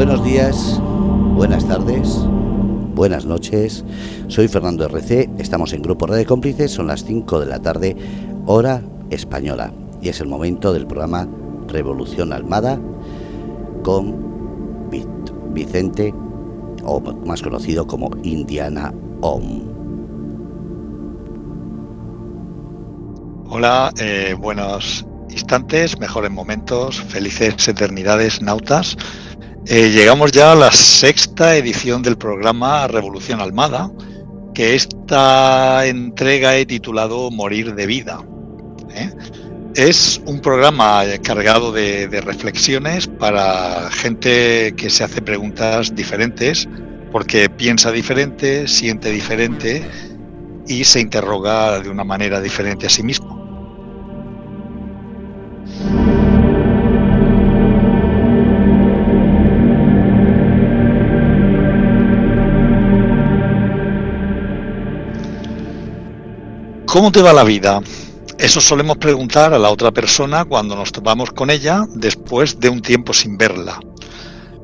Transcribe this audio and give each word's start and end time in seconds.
Buenos 0.00 0.24
días, 0.24 0.80
buenas 1.34 1.68
tardes, 1.68 2.08
buenas 2.94 3.26
noches. 3.26 3.84
Soy 4.28 4.48
Fernando 4.48 4.86
RC, 4.86 5.28
estamos 5.38 5.74
en 5.74 5.82
Grupo 5.82 6.06
Red 6.06 6.26
Cómplices, 6.26 6.70
son 6.70 6.86
las 6.86 7.04
5 7.04 7.38
de 7.38 7.44
la 7.44 7.58
tarde, 7.60 7.94
hora 8.46 8.80
española. 9.10 9.74
Y 10.00 10.08
es 10.08 10.22
el 10.22 10.28
momento 10.28 10.72
del 10.72 10.86
programa 10.86 11.28
Revolución 11.68 12.32
Almada 12.32 12.80
con 13.82 14.88
Vicente, 15.52 16.14
o 16.82 16.98
más 17.26 17.42
conocido 17.42 17.86
como 17.86 18.08
Indiana 18.22 18.94
Om. 19.20 19.60
Hola, 23.50 23.92
eh, 24.00 24.34
buenos 24.38 25.06
instantes, 25.28 26.00
mejores 26.00 26.30
momentos, 26.30 27.02
felices 27.02 27.68
eternidades 27.68 28.40
nautas. 28.40 28.96
Eh, 29.66 29.90
llegamos 29.90 30.32
ya 30.32 30.52
a 30.52 30.54
la 30.54 30.72
sexta 30.72 31.54
edición 31.56 32.02
del 32.02 32.16
programa 32.16 32.88
Revolución 32.88 33.40
Almada, 33.40 33.90
que 34.54 34.74
esta 34.74 35.86
entrega 35.86 36.56
he 36.56 36.64
titulado 36.64 37.30
Morir 37.30 37.74
de 37.74 37.86
Vida. 37.86 38.24
¿eh? 38.94 39.10
Es 39.74 40.20
un 40.24 40.40
programa 40.40 41.02
cargado 41.22 41.72
de, 41.72 42.08
de, 42.08 42.20
reflexiones 42.22 43.06
para 43.06 43.90
gente 43.90 44.74
que 44.76 44.88
se 44.88 45.04
hace 45.04 45.20
preguntas 45.20 45.94
diferentes, 45.94 46.66
porque 47.12 47.50
piensa 47.50 47.92
diferente, 47.92 48.66
siente 48.66 49.10
diferente 49.10 49.84
y 50.66 50.84
se 50.84 51.00
interroga 51.00 51.80
de 51.80 51.90
una 51.90 52.04
manera 52.04 52.40
diferente 52.40 52.86
a 52.86 52.90
sí 52.90 53.02
mismo. 53.02 53.40
¿Cómo 66.90 67.12
te 67.12 67.22
va 67.22 67.32
la 67.32 67.44
vida? 67.44 67.80
Eso 68.36 68.60
solemos 68.60 68.96
preguntar 68.96 69.54
a 69.54 69.60
la 69.60 69.70
otra 69.70 69.92
persona 69.92 70.44
cuando 70.44 70.74
nos 70.74 70.90
topamos 70.90 71.30
con 71.30 71.48
ella 71.48 71.84
después 71.94 72.58
de 72.58 72.68
un 72.68 72.82
tiempo 72.82 73.12
sin 73.12 73.38
verla. 73.38 73.78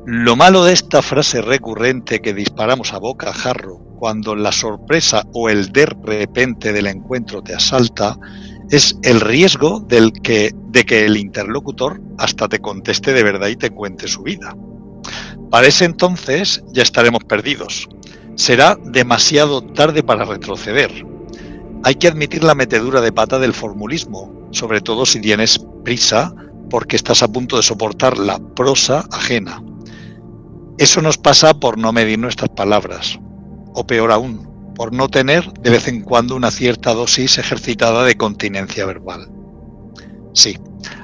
Lo 0.05 0.35
malo 0.35 0.65
de 0.65 0.73
esta 0.73 1.01
frase 1.01 1.41
recurrente 1.41 2.19
que 2.19 2.33
disparamos 2.33 2.91
a 2.91 2.97
boca 2.97 3.31
jarro 3.31 3.77
cuando 3.97 4.35
la 4.35 4.51
sorpresa 4.51 5.23
o 5.31 5.47
el 5.47 5.71
de 5.71 5.85
repente 5.85 6.73
del 6.73 6.87
encuentro 6.87 7.41
te 7.41 7.55
asalta 7.55 8.17
es 8.69 8.97
el 9.03 9.21
riesgo 9.21 9.79
del 9.79 10.11
que, 10.11 10.53
de 10.53 10.83
que 10.83 11.05
el 11.05 11.15
interlocutor 11.15 12.01
hasta 12.17 12.49
te 12.49 12.59
conteste 12.59 13.13
de 13.13 13.23
verdad 13.23 13.47
y 13.47 13.55
te 13.55 13.69
cuente 13.69 14.09
su 14.09 14.23
vida. 14.23 14.53
Para 15.49 15.67
ese 15.67 15.85
entonces 15.85 16.61
ya 16.73 16.83
estaremos 16.83 17.23
perdidos. 17.23 17.87
Será 18.35 18.77
demasiado 18.83 19.61
tarde 19.61 20.03
para 20.03 20.25
retroceder 20.25 21.16
hay 21.87 21.95
que 21.95 22.09
admitir 22.09 22.43
la 22.43 22.53
metedura 22.53 22.99
de 22.99 23.13
pata 23.13 23.39
del 23.39 23.53
formulismo, 23.53 24.49
sobre 24.51 24.81
todo 24.81 25.05
si 25.05 25.21
tienes 25.21 25.65
prisa 25.85 26.35
porque 26.69 26.97
estás 26.97 27.23
a 27.23 27.29
punto 27.29 27.55
de 27.55 27.63
soportar 27.63 28.17
la 28.17 28.39
prosa 28.39 29.05
ajena. 29.09 29.63
Eso 30.77 31.01
nos 31.01 31.17
pasa 31.17 31.53
por 31.53 31.77
no 31.77 31.93
medir 31.93 32.19
nuestras 32.19 32.49
palabras, 32.49 33.17
o 33.73 33.87
peor 33.87 34.11
aún, 34.11 34.73
por 34.75 34.91
no 34.91 35.07
tener 35.07 35.49
de 35.61 35.69
vez 35.69 35.87
en 35.87 36.01
cuando 36.01 36.35
una 36.35 36.51
cierta 36.51 36.93
dosis 36.93 37.37
ejercitada 37.37 38.03
de 38.03 38.17
continencia 38.17 38.85
verbal. 38.85 39.31
Sí, 40.33 40.57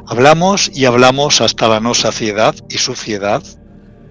hablamos 0.06 0.70
y 0.76 0.84
hablamos 0.84 1.40
hasta 1.40 1.70
la 1.70 1.80
no 1.80 1.94
saciedad 1.94 2.56
y 2.70 2.80
suciedad. 2.80 3.42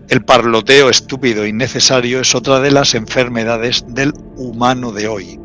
El 0.09 0.25
parloteo 0.25 0.89
estúpido 0.89 1.47
y 1.47 1.53
necesario 1.53 2.21
es 2.21 2.35
otra 2.35 2.61
de 2.61 2.71
las 2.71 2.95
enfermedades 2.95 3.85
del 3.89 4.15
humano 4.39 4.93
de 4.93 5.09
hoy 5.09 5.39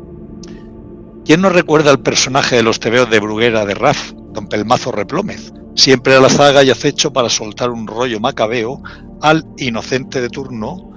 ¿Quién 1.28 1.42
no 1.42 1.50
recuerda 1.50 1.90
el 1.90 2.00
personaje 2.00 2.56
de 2.56 2.62
los 2.62 2.80
tebeos 2.80 3.10
de 3.10 3.20
Bruguera 3.20 3.66
de 3.66 3.74
Raf, 3.74 4.12
don 4.32 4.48
Pelmazo 4.48 4.92
Replómez, 4.92 5.52
siempre 5.74 6.16
a 6.16 6.20
la 6.20 6.30
zaga 6.30 6.64
y 6.64 6.70
acecho 6.70 7.12
para 7.12 7.28
soltar 7.28 7.68
un 7.68 7.86
rollo 7.86 8.18
macabeo 8.18 8.82
al 9.20 9.44
inocente 9.58 10.22
de 10.22 10.30
turno, 10.30 10.90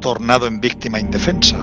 tornado 0.00 0.48
en 0.48 0.60
víctima 0.60 0.98
indefensa? 0.98 1.58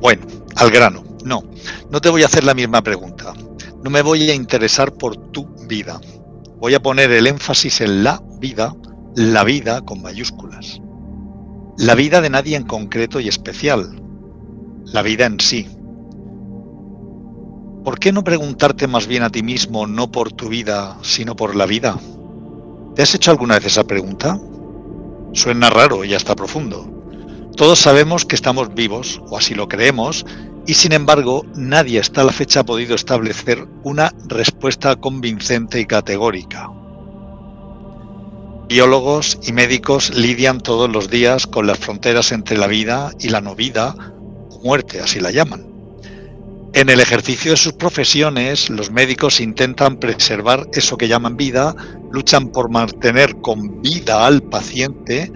Bueno, 0.00 0.26
al 0.56 0.70
grano. 0.72 1.05
No, 1.26 1.42
no 1.90 2.00
te 2.00 2.08
voy 2.08 2.22
a 2.22 2.26
hacer 2.26 2.44
la 2.44 2.54
misma 2.54 2.82
pregunta. 2.82 3.34
No 3.82 3.90
me 3.90 4.00
voy 4.00 4.30
a 4.30 4.34
interesar 4.34 4.94
por 4.94 5.16
tu 5.32 5.44
vida. 5.66 6.00
Voy 6.60 6.74
a 6.74 6.80
poner 6.80 7.10
el 7.10 7.26
énfasis 7.26 7.80
en 7.80 8.04
la 8.04 8.22
vida, 8.38 8.76
la 9.16 9.42
vida 9.42 9.80
con 9.80 10.00
mayúsculas. 10.02 10.80
La 11.78 11.96
vida 11.96 12.20
de 12.20 12.30
nadie 12.30 12.56
en 12.56 12.62
concreto 12.62 13.18
y 13.18 13.26
especial. 13.26 14.00
La 14.84 15.02
vida 15.02 15.26
en 15.26 15.40
sí. 15.40 15.66
¿Por 17.84 17.98
qué 17.98 18.12
no 18.12 18.22
preguntarte 18.22 18.86
más 18.86 19.08
bien 19.08 19.24
a 19.24 19.30
ti 19.30 19.42
mismo 19.42 19.88
no 19.88 20.12
por 20.12 20.30
tu 20.30 20.48
vida, 20.48 20.96
sino 21.02 21.34
por 21.34 21.56
la 21.56 21.66
vida? 21.66 21.98
¿Te 22.94 23.02
has 23.02 23.16
hecho 23.16 23.32
alguna 23.32 23.56
vez 23.56 23.66
esa 23.66 23.82
pregunta? 23.82 24.38
Suena 25.32 25.70
raro 25.70 26.04
y 26.04 26.14
hasta 26.14 26.36
profundo. 26.36 26.88
Todos 27.56 27.80
sabemos 27.80 28.24
que 28.24 28.36
estamos 28.36 28.72
vivos, 28.74 29.20
o 29.28 29.36
así 29.36 29.56
lo 29.56 29.66
creemos, 29.66 30.24
y 30.66 30.74
sin 30.74 30.92
embargo 30.92 31.44
nadie 31.54 32.00
hasta 32.00 32.24
la 32.24 32.32
fecha 32.32 32.60
ha 32.60 32.64
podido 32.64 32.94
establecer 32.94 33.66
una 33.84 34.12
respuesta 34.26 34.96
convincente 34.96 35.80
y 35.80 35.86
categórica. 35.86 36.70
Biólogos 38.68 39.38
y 39.44 39.52
médicos 39.52 40.10
lidian 40.16 40.60
todos 40.60 40.90
los 40.90 41.08
días 41.08 41.46
con 41.46 41.68
las 41.68 41.78
fronteras 41.78 42.32
entre 42.32 42.58
la 42.58 42.66
vida 42.66 43.12
y 43.20 43.28
la 43.28 43.40
no 43.40 43.54
vida, 43.54 43.94
o 44.50 44.60
muerte, 44.64 45.00
así 45.00 45.20
la 45.20 45.30
llaman. 45.30 45.64
En 46.72 46.88
el 46.88 46.98
ejercicio 46.98 47.52
de 47.52 47.56
sus 47.56 47.74
profesiones, 47.74 48.68
los 48.68 48.90
médicos 48.90 49.40
intentan 49.40 49.98
preservar 49.98 50.66
eso 50.72 50.96
que 50.96 51.06
llaman 51.06 51.36
vida, 51.36 51.76
luchan 52.10 52.48
por 52.48 52.68
mantener 52.68 53.36
con 53.36 53.80
vida 53.82 54.26
al 54.26 54.42
paciente, 54.42 55.32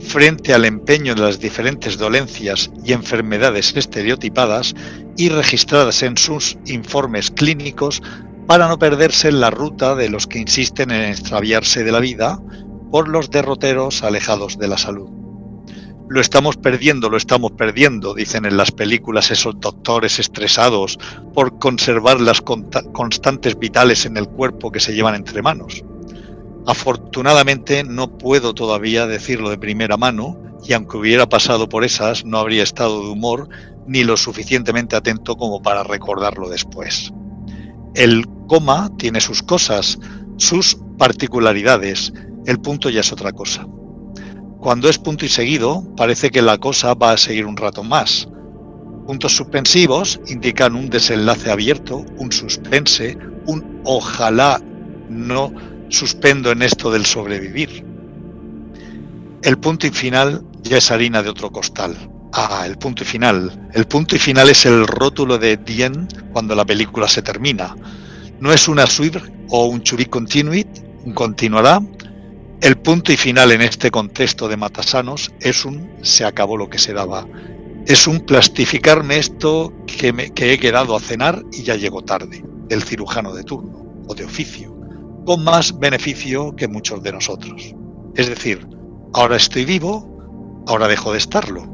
frente 0.00 0.54
al 0.54 0.64
empeño 0.64 1.14
de 1.14 1.22
las 1.22 1.40
diferentes 1.40 1.98
dolencias 1.98 2.70
y 2.84 2.92
enfermedades 2.92 3.76
estereotipadas 3.76 4.74
y 5.16 5.28
registradas 5.28 6.02
en 6.02 6.16
sus 6.16 6.56
informes 6.66 7.30
clínicos 7.30 8.02
para 8.46 8.68
no 8.68 8.78
perderse 8.78 9.28
en 9.28 9.40
la 9.40 9.50
ruta 9.50 9.94
de 9.94 10.08
los 10.08 10.26
que 10.26 10.38
insisten 10.38 10.90
en 10.90 11.10
extraviarse 11.10 11.84
de 11.84 11.92
la 11.92 12.00
vida 12.00 12.40
por 12.90 13.08
los 13.08 13.30
derroteros 13.30 14.02
alejados 14.02 14.58
de 14.58 14.68
la 14.68 14.78
salud. 14.78 15.10
Lo 16.08 16.22
estamos 16.22 16.56
perdiendo, 16.56 17.10
lo 17.10 17.18
estamos 17.18 17.52
perdiendo, 17.52 18.14
dicen 18.14 18.46
en 18.46 18.56
las 18.56 18.72
películas 18.72 19.30
esos 19.30 19.60
doctores 19.60 20.18
estresados 20.18 20.98
por 21.34 21.58
conservar 21.58 22.18
las 22.20 22.40
constantes 22.40 23.58
vitales 23.58 24.06
en 24.06 24.16
el 24.16 24.26
cuerpo 24.26 24.72
que 24.72 24.80
se 24.80 24.94
llevan 24.94 25.16
entre 25.16 25.42
manos. 25.42 25.84
Afortunadamente 26.68 27.82
no 27.82 28.18
puedo 28.18 28.52
todavía 28.52 29.06
decirlo 29.06 29.48
de 29.48 29.56
primera 29.56 29.96
mano 29.96 30.36
y 30.62 30.74
aunque 30.74 30.98
hubiera 30.98 31.26
pasado 31.26 31.66
por 31.66 31.82
esas 31.82 32.26
no 32.26 32.36
habría 32.36 32.62
estado 32.62 33.04
de 33.04 33.08
humor 33.08 33.48
ni 33.86 34.04
lo 34.04 34.18
suficientemente 34.18 34.94
atento 34.94 35.36
como 35.36 35.62
para 35.62 35.82
recordarlo 35.82 36.50
después. 36.50 37.10
El 37.94 38.26
coma 38.46 38.90
tiene 38.98 39.22
sus 39.22 39.42
cosas, 39.42 39.98
sus 40.36 40.76
particularidades, 40.98 42.12
el 42.44 42.60
punto 42.60 42.90
ya 42.90 43.00
es 43.00 43.12
otra 43.12 43.32
cosa. 43.32 43.66
Cuando 44.60 44.90
es 44.90 44.98
punto 44.98 45.24
y 45.24 45.30
seguido, 45.30 45.82
parece 45.96 46.28
que 46.28 46.42
la 46.42 46.58
cosa 46.58 46.92
va 46.92 47.12
a 47.12 47.16
seguir 47.16 47.46
un 47.46 47.56
rato 47.56 47.82
más. 47.82 48.28
Puntos 49.06 49.34
suspensivos 49.34 50.20
indican 50.26 50.74
un 50.74 50.90
desenlace 50.90 51.50
abierto, 51.50 52.04
un 52.18 52.30
suspense, 52.30 53.16
un 53.46 53.80
ojalá 53.84 54.60
no 55.08 55.50
suspendo 55.88 56.50
en 56.50 56.62
esto 56.62 56.90
del 56.90 57.06
sobrevivir. 57.06 57.84
El 59.42 59.58
punto 59.58 59.86
y 59.86 59.90
final 59.90 60.44
ya 60.62 60.78
es 60.78 60.90
harina 60.90 61.22
de 61.22 61.30
otro 61.30 61.50
costal. 61.50 61.96
Ah, 62.32 62.64
el 62.66 62.76
punto 62.76 63.02
y 63.02 63.06
final. 63.06 63.68
El 63.72 63.86
punto 63.86 64.16
y 64.16 64.18
final 64.18 64.48
es 64.50 64.66
el 64.66 64.86
rótulo 64.86 65.38
de 65.38 65.56
Dien 65.56 66.08
cuando 66.32 66.54
la 66.54 66.64
película 66.64 67.08
se 67.08 67.22
termina. 67.22 67.74
No 68.40 68.52
es 68.52 68.68
una 68.68 68.86
suite 68.86 69.20
o 69.48 69.66
un 69.66 69.82
to 69.82 69.96
be 69.96 70.08
un 71.04 71.12
continuará. 71.14 71.80
El 72.60 72.76
punto 72.78 73.12
y 73.12 73.16
final 73.16 73.52
en 73.52 73.62
este 73.62 73.90
contexto 73.90 74.48
de 74.48 74.56
Matasanos 74.56 75.32
es 75.40 75.64
un 75.64 75.90
se 76.02 76.24
acabó 76.24 76.56
lo 76.56 76.68
que 76.68 76.78
se 76.78 76.92
daba. 76.92 77.26
Es 77.86 78.06
un 78.06 78.20
plastificarme 78.20 79.18
esto 79.18 79.72
que, 79.86 80.12
me, 80.12 80.30
que 80.30 80.52
he 80.52 80.58
quedado 80.58 80.94
a 80.94 81.00
cenar 81.00 81.42
y 81.52 81.62
ya 81.62 81.76
llegó 81.76 82.02
tarde, 82.02 82.44
del 82.68 82.82
cirujano 82.82 83.32
de 83.32 83.44
turno 83.44 84.04
o 84.06 84.14
de 84.14 84.24
oficio 84.24 84.77
con 85.28 85.44
más 85.44 85.78
beneficio 85.78 86.56
que 86.56 86.68
muchos 86.68 87.02
de 87.02 87.12
nosotros. 87.12 87.74
Es 88.14 88.30
decir, 88.30 88.66
ahora 89.12 89.36
estoy 89.36 89.66
vivo, 89.66 90.64
ahora 90.66 90.88
dejo 90.88 91.12
de 91.12 91.18
estarlo. 91.18 91.64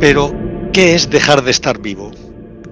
Pero, 0.00 0.32
¿qué 0.72 0.96
es 0.96 1.10
dejar 1.10 1.44
de 1.44 1.52
estar 1.52 1.80
vivo? 1.80 2.10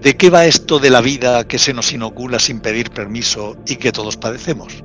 ¿De 0.02 0.16
qué 0.16 0.30
va 0.30 0.46
esto 0.46 0.80
de 0.80 0.90
la 0.90 1.00
vida 1.00 1.46
que 1.46 1.60
se 1.60 1.72
nos 1.72 1.92
inocula 1.92 2.40
sin 2.40 2.58
pedir 2.58 2.90
permiso 2.90 3.56
y 3.68 3.76
que 3.76 3.92
todos 3.92 4.16
padecemos? 4.16 4.82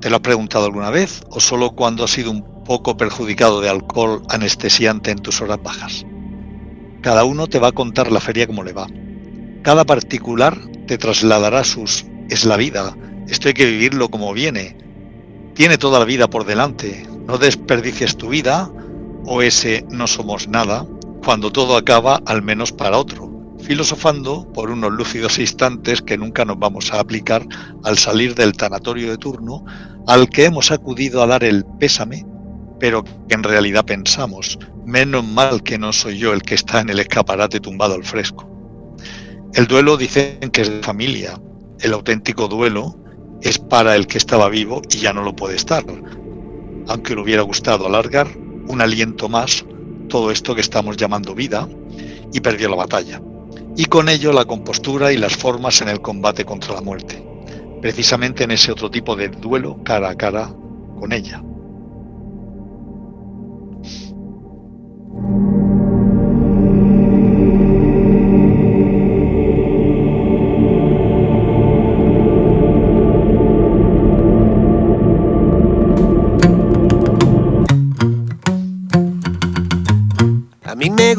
¿Te 0.00 0.10
lo 0.10 0.16
has 0.16 0.22
preguntado 0.22 0.66
alguna 0.66 0.90
vez 0.90 1.22
o 1.30 1.40
solo 1.40 1.72
cuando 1.72 2.04
has 2.04 2.10
sido 2.12 2.30
un 2.30 2.62
poco 2.64 2.96
perjudicado 2.96 3.60
de 3.60 3.68
alcohol 3.68 4.22
anestesiante 4.28 5.10
en 5.10 5.18
tus 5.18 5.40
horas 5.40 5.60
bajas? 5.60 6.06
Cada 7.02 7.24
uno 7.24 7.48
te 7.48 7.58
va 7.58 7.68
a 7.68 7.72
contar 7.72 8.12
la 8.12 8.20
feria 8.20 8.46
como 8.46 8.62
le 8.62 8.72
va. 8.72 8.86
Cada 9.62 9.84
particular 9.84 10.56
te 10.86 10.98
trasladará 10.98 11.64
sus 11.64 12.06
es 12.30 12.44
la 12.44 12.56
vida, 12.56 12.96
esto 13.28 13.48
hay 13.48 13.54
que 13.54 13.66
vivirlo 13.66 14.08
como 14.08 14.32
viene. 14.32 14.76
Tiene 15.54 15.78
toda 15.78 15.98
la 15.98 16.04
vida 16.04 16.30
por 16.30 16.44
delante, 16.46 17.04
no 17.26 17.38
desperdicies 17.38 18.16
tu 18.16 18.28
vida 18.28 18.70
o 19.26 19.42
ese 19.42 19.84
no 19.90 20.06
somos 20.06 20.46
nada, 20.46 20.86
cuando 21.24 21.50
todo 21.50 21.76
acaba 21.76 22.20
al 22.24 22.42
menos 22.42 22.70
para 22.70 22.98
otro 22.98 23.27
filosofando 23.62 24.50
por 24.52 24.70
unos 24.70 24.92
lúcidos 24.92 25.38
instantes 25.38 26.02
que 26.02 26.16
nunca 26.16 26.44
nos 26.44 26.58
vamos 26.58 26.92
a 26.92 27.00
aplicar 27.00 27.46
al 27.84 27.98
salir 27.98 28.34
del 28.34 28.52
tanatorio 28.52 29.10
de 29.10 29.18
turno 29.18 29.64
al 30.06 30.28
que 30.28 30.46
hemos 30.46 30.70
acudido 30.70 31.22
a 31.22 31.26
dar 31.26 31.44
el 31.44 31.64
pésame, 31.78 32.24
pero 32.80 33.04
que 33.04 33.34
en 33.34 33.42
realidad 33.42 33.84
pensamos, 33.84 34.58
menos 34.86 35.24
mal 35.24 35.62
que 35.62 35.78
no 35.78 35.92
soy 35.92 36.18
yo 36.18 36.32
el 36.32 36.42
que 36.42 36.54
está 36.54 36.80
en 36.80 36.88
el 36.88 37.00
escaparate 37.00 37.60
tumbado 37.60 37.94
al 37.94 38.04
fresco. 38.04 38.48
El 39.54 39.66
duelo 39.66 39.96
dicen 39.96 40.50
que 40.50 40.62
es 40.62 40.70
de 40.70 40.82
familia, 40.82 41.38
el 41.80 41.92
auténtico 41.92 42.48
duelo 42.48 42.96
es 43.42 43.58
para 43.58 43.96
el 43.96 44.06
que 44.06 44.18
estaba 44.18 44.48
vivo 44.48 44.80
y 44.90 44.98
ya 44.98 45.12
no 45.12 45.22
lo 45.22 45.36
puede 45.36 45.56
estar, 45.56 45.84
aunque 46.86 47.14
le 47.14 47.20
hubiera 47.20 47.42
gustado 47.42 47.86
alargar 47.86 48.28
un 48.68 48.80
aliento 48.80 49.28
más 49.28 49.64
todo 50.08 50.30
esto 50.30 50.54
que 50.54 50.62
estamos 50.62 50.96
llamando 50.96 51.34
vida 51.34 51.68
y 52.32 52.40
perdió 52.40 52.70
la 52.70 52.76
batalla 52.76 53.20
y 53.78 53.84
con 53.84 54.08
ello 54.08 54.32
la 54.32 54.44
compostura 54.44 55.12
y 55.12 55.16
las 55.16 55.36
formas 55.36 55.80
en 55.82 55.88
el 55.88 56.00
combate 56.00 56.44
contra 56.44 56.74
la 56.74 56.80
muerte, 56.80 57.24
precisamente 57.80 58.42
en 58.42 58.50
ese 58.50 58.72
otro 58.72 58.90
tipo 58.90 59.14
de 59.14 59.28
duelo 59.28 59.78
cara 59.84 60.10
a 60.10 60.16
cara 60.16 60.52
con 60.98 61.12
ella. 61.12 61.40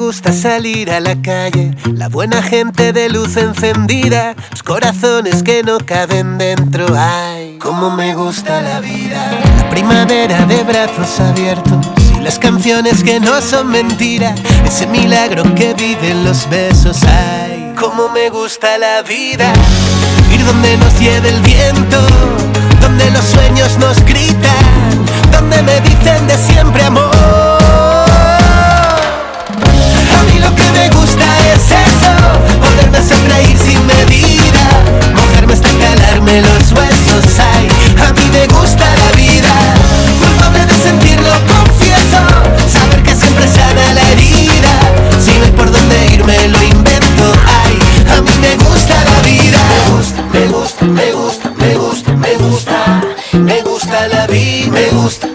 Gusta 0.10 0.34
salir 0.34 0.90
a 0.90 1.00
la 1.00 1.22
calle, 1.22 1.76
la 1.94 2.10
buena 2.10 2.42
gente 2.42 2.94
de 2.94 3.10
luz 3.10 3.38
encendida, 3.38 4.34
los 4.50 4.64
corazones 4.64 5.44
que 5.44 5.62
no 5.62 5.78
caben 5.78 6.40
dentro. 6.40 6.88
Ay, 6.98 7.60
cómo 7.60 7.92
me 7.92 8.16
gusta 8.16 8.60
la 8.60 8.80
vida, 8.80 9.40
la 9.56 9.70
primavera 9.70 10.48
de 10.48 10.64
brazos 10.64 11.20
abiertos 11.20 11.86
y 12.18 12.22
las 12.22 12.40
canciones 12.40 13.04
que 13.04 13.20
no 13.20 13.40
son 13.40 13.68
mentira, 13.68 14.34
ese 14.66 14.88
milagro 14.88 15.44
que 15.54 15.76
viven 15.76 16.24
los 16.24 16.50
besos. 16.50 17.04
Ay, 17.04 17.76
cómo 17.80 18.10
me 18.10 18.32
gusta 18.32 18.80
la 18.80 19.04
vida, 19.04 19.54
ir 20.34 20.44
donde 20.44 20.76
nos 20.78 21.00
lleve 21.00 21.30
el 21.30 21.42
viento, 21.42 22.00
donde 22.82 23.12
los 23.12 23.26
sueños 23.26 23.78
nos 23.78 24.04
gritan, 24.06 25.06
donde 25.32 25.62
me 25.62 25.80
dicen 25.82 26.26
de 26.26 26.36
siempre 26.36 26.82
amor. 26.84 27.49
Es 31.54 31.66
eso 31.72 32.14
Poderme 32.62 33.02
sonreír 33.02 33.58
sin 33.58 33.86
medida. 33.86 34.40
Hasta 35.52 35.70
calarme 35.70 36.42
los 36.42 36.72
huesos. 36.72 37.40
Ay, 37.40 37.68
a 38.08 38.14
mí 38.14 38.30
me 38.32 38.46
gusta 38.54 38.86
la 38.86 39.18
vida. 39.18 39.50
Culpable 40.22 40.66
de 40.68 40.74
sentirlo, 40.76 41.32
confieso. 41.48 42.22
Saber 42.72 43.02
que 43.02 43.16
siempre 43.16 43.48
sana 43.48 43.94
la 43.96 44.12
herida. 44.12 44.74
Si 45.20 45.38
no 45.40 45.46
hay 45.46 45.52
por 45.52 45.72
dónde 45.72 46.06
irme 46.14 46.48
lo 46.50 46.62
invento. 46.62 47.34
Ay, 47.64 47.80
a 48.16 48.22
mí 48.22 48.32
me 48.42 48.56
gusta 48.64 48.94
la 48.94 49.20
vida. 49.28 49.60
Me 49.74 49.98
gusta, 49.98 50.22
me 50.32 50.46
gusta, 50.48 50.86
me 50.86 51.12
gusta, 51.12 51.50
me 51.58 51.76
gusta, 51.76 52.12
me 52.14 52.36
gusta 52.38 53.02
Me 53.34 53.62
gusta 53.62 54.08
la 54.08 54.28
vida 54.28 54.72
me 54.72 54.86
gusta, 54.92 55.28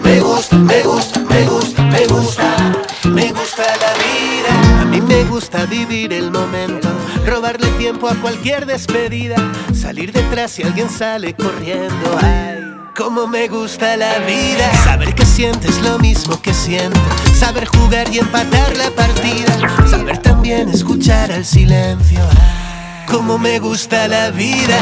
gusta 5.25 5.65
vivir 5.65 6.13
el 6.13 6.31
momento, 6.31 6.87
robarle 7.25 7.67
tiempo 7.77 8.07
a 8.07 8.15
cualquier 8.15 8.65
despedida, 8.65 9.35
salir 9.73 10.11
detrás 10.11 10.51
si 10.51 10.63
alguien 10.63 10.89
sale 10.89 11.33
corriendo. 11.33 12.17
Ay, 12.21 12.63
cómo 12.95 13.27
me 13.27 13.47
gusta 13.47 13.97
la 13.97 14.19
vida, 14.19 14.71
saber 14.83 15.13
que 15.15 15.25
sientes 15.25 15.81
lo 15.81 15.99
mismo 15.99 16.41
que 16.41 16.53
siento, 16.53 16.99
saber 17.33 17.65
jugar 17.65 18.07
y 18.13 18.19
empatar 18.19 18.75
la 18.77 18.89
partida, 18.91 19.87
saber 19.87 20.17
también 20.19 20.69
escuchar 20.69 21.31
al 21.31 21.45
silencio. 21.45 22.19
Ay, 22.19 23.05
cómo 23.07 23.37
me 23.37 23.59
gusta 23.59 24.07
la 24.07 24.31
vida, 24.31 24.77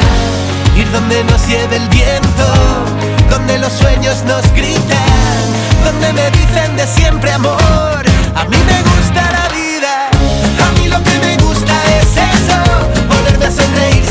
ir 0.77 0.91
donde 0.91 1.23
nos 1.25 1.47
lleve 1.47 1.77
el 1.77 1.87
viento, 1.89 2.45
donde 3.29 3.59
los 3.59 3.73
sueños 3.73 4.23
nos 4.25 4.43
gritan, 4.53 5.45
donde 5.83 6.13
me 6.13 6.31
dicen 6.31 6.75
de 6.75 6.87
siempre 6.87 7.31
amor. 7.31 8.03
A 8.35 8.45
mí 8.45 8.57
me 8.65 8.81
gusta 8.81 9.32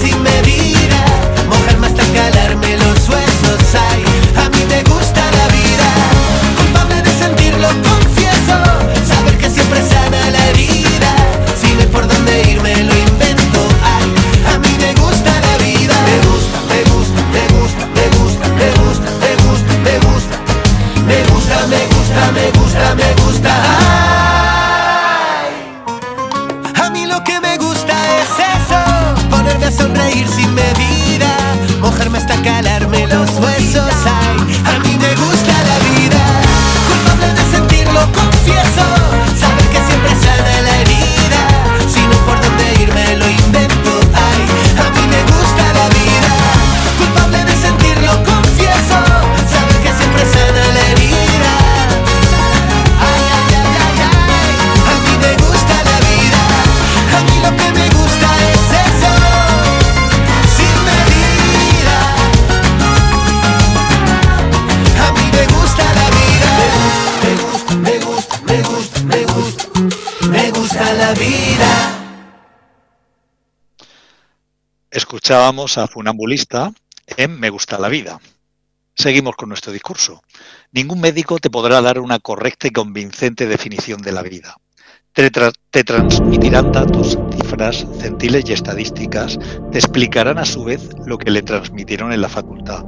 si 0.03 0.19
me 0.19 0.41
di. 0.43 0.82
Escuchábamos 75.33 75.79
a 75.79 75.87
Funambulista 75.87 76.75
en 77.17 77.41
Me 77.41 77.49
gusta 77.49 77.79
la 77.79 77.89
vida. 77.89 78.21
Seguimos 78.95 79.35
con 79.35 79.49
nuestro 79.49 79.73
discurso. 79.73 80.23
Ningún 80.73 81.01
médico 81.01 81.39
te 81.39 81.49
podrá 81.49 81.81
dar 81.81 82.01
una 82.01 82.19
correcta 82.19 82.67
y 82.67 82.71
convincente 82.71 83.47
definición 83.47 84.03
de 84.03 84.13
la 84.13 84.21
vida. 84.21 84.59
Te, 85.15 85.31
te, 85.31 85.85
transmitirán 85.85 86.71
datos, 86.71 87.19
cifras, 87.33 87.87
centiles 87.99 88.45
y 88.47 88.53
estadísticas, 88.53 89.39
te 89.71 89.79
explicarán 89.79 90.37
a 90.37 90.45
su 90.45 90.65
vez 90.65 90.91
lo 91.07 91.17
que 91.17 91.31
le 91.31 91.41
transmitieron 91.41 92.13
en 92.13 92.21
la 92.21 92.29
facultad, 92.29 92.85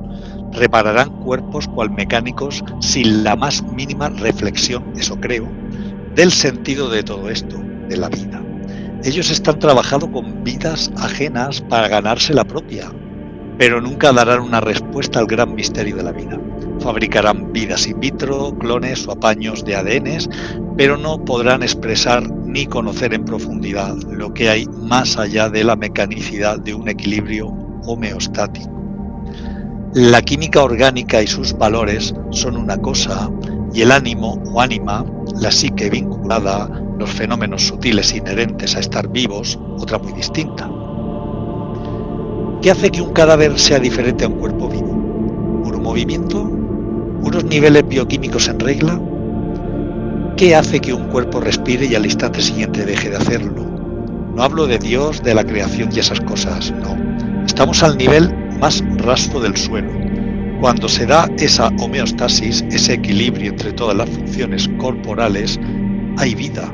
repararán 0.52 1.22
cuerpos 1.22 1.66
cual 1.66 1.92
mecánicos 1.92 2.62
sin 2.82 3.24
la 3.24 3.36
más 3.36 3.62
mínima 3.62 4.10
reflexión, 4.10 4.92
eso 4.98 5.18
creo, 5.18 5.50
del 6.14 6.30
sentido 6.30 6.90
de 6.90 7.04
todo 7.04 7.30
esto, 7.30 7.56
de 7.88 7.96
la 7.96 8.10
vida. 8.10 8.43
Ellos 9.04 9.30
están 9.30 9.58
trabajando 9.58 10.10
con 10.10 10.42
vidas 10.44 10.90
ajenas 10.96 11.60
para 11.60 11.88
ganarse 11.88 12.32
la 12.32 12.44
propia, 12.44 12.90
pero 13.58 13.78
nunca 13.78 14.14
darán 14.14 14.40
una 14.40 14.62
respuesta 14.62 15.18
al 15.18 15.26
gran 15.26 15.54
misterio 15.54 15.96
de 15.96 16.02
la 16.02 16.12
vida. 16.12 16.40
Fabricarán 16.80 17.52
vidas 17.52 17.86
in 17.86 18.00
vitro, 18.00 18.56
clones 18.58 19.06
o 19.06 19.12
apaños 19.12 19.62
de 19.66 19.76
ADNs, 19.76 20.30
pero 20.78 20.96
no 20.96 21.22
podrán 21.22 21.62
expresar 21.62 22.26
ni 22.30 22.64
conocer 22.64 23.12
en 23.12 23.26
profundidad 23.26 23.94
lo 24.10 24.32
que 24.32 24.48
hay 24.48 24.64
más 24.68 25.18
allá 25.18 25.50
de 25.50 25.64
la 25.64 25.76
mecanicidad 25.76 26.58
de 26.58 26.72
un 26.72 26.88
equilibrio 26.88 27.48
homeostático. 27.84 28.70
La 29.92 30.22
química 30.22 30.62
orgánica 30.62 31.22
y 31.22 31.26
sus 31.26 31.52
valores 31.52 32.14
son 32.30 32.56
una 32.56 32.78
cosa 32.78 33.30
y 33.74 33.82
el 33.82 33.92
ánimo 33.92 34.42
o 34.46 34.62
ánima, 34.62 35.04
la 35.40 35.50
psique 35.50 35.90
vinculada, 35.90 36.68
los 36.98 37.10
fenómenos 37.10 37.66
sutiles 37.66 38.14
inherentes 38.14 38.76
a 38.76 38.80
estar 38.80 39.08
vivos, 39.08 39.58
otra 39.78 39.98
muy 39.98 40.12
distinta. 40.12 40.70
¿Qué 42.62 42.70
hace 42.70 42.90
que 42.90 43.02
un 43.02 43.12
cadáver 43.12 43.58
sea 43.58 43.78
diferente 43.78 44.24
a 44.24 44.28
un 44.28 44.34
cuerpo 44.34 44.68
vivo? 44.68 44.90
¿Un 44.90 45.82
movimiento? 45.82 46.40
¿Unos 46.40 47.44
niveles 47.44 47.86
bioquímicos 47.86 48.48
en 48.48 48.60
regla? 48.60 49.00
¿Qué 50.36 50.56
hace 50.56 50.80
que 50.80 50.94
un 50.94 51.08
cuerpo 51.08 51.40
respire 51.40 51.86
y 51.86 51.94
al 51.94 52.06
instante 52.06 52.40
siguiente 52.40 52.84
deje 52.84 53.10
de 53.10 53.16
hacerlo? 53.16 53.64
No 54.34 54.42
hablo 54.42 54.66
de 54.66 54.78
Dios, 54.78 55.22
de 55.22 55.34
la 55.34 55.44
creación 55.44 55.90
y 55.94 56.00
esas 56.00 56.20
cosas, 56.20 56.72
no. 56.72 56.96
Estamos 57.44 57.82
al 57.82 57.96
nivel 57.96 58.34
más 58.58 58.82
raso 58.96 59.40
del 59.40 59.56
suelo. 59.56 59.92
Cuando 60.64 60.88
se 60.88 61.04
da 61.04 61.30
esa 61.36 61.68
homeostasis, 61.78 62.64
ese 62.70 62.94
equilibrio 62.94 63.50
entre 63.50 63.74
todas 63.74 63.94
las 63.94 64.08
funciones 64.08 64.66
corporales, 64.78 65.60
hay 66.16 66.34
vida, 66.34 66.72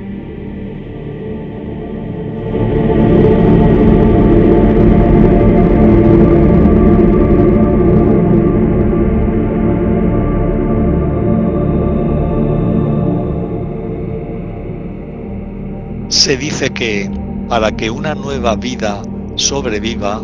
se 16.06 16.36
dice 16.36 16.70
que 16.70 17.10
para 17.48 17.72
que 17.72 17.90
una 17.90 18.14
nueva 18.14 18.54
vida 18.54 19.02
sobreviva, 19.34 20.22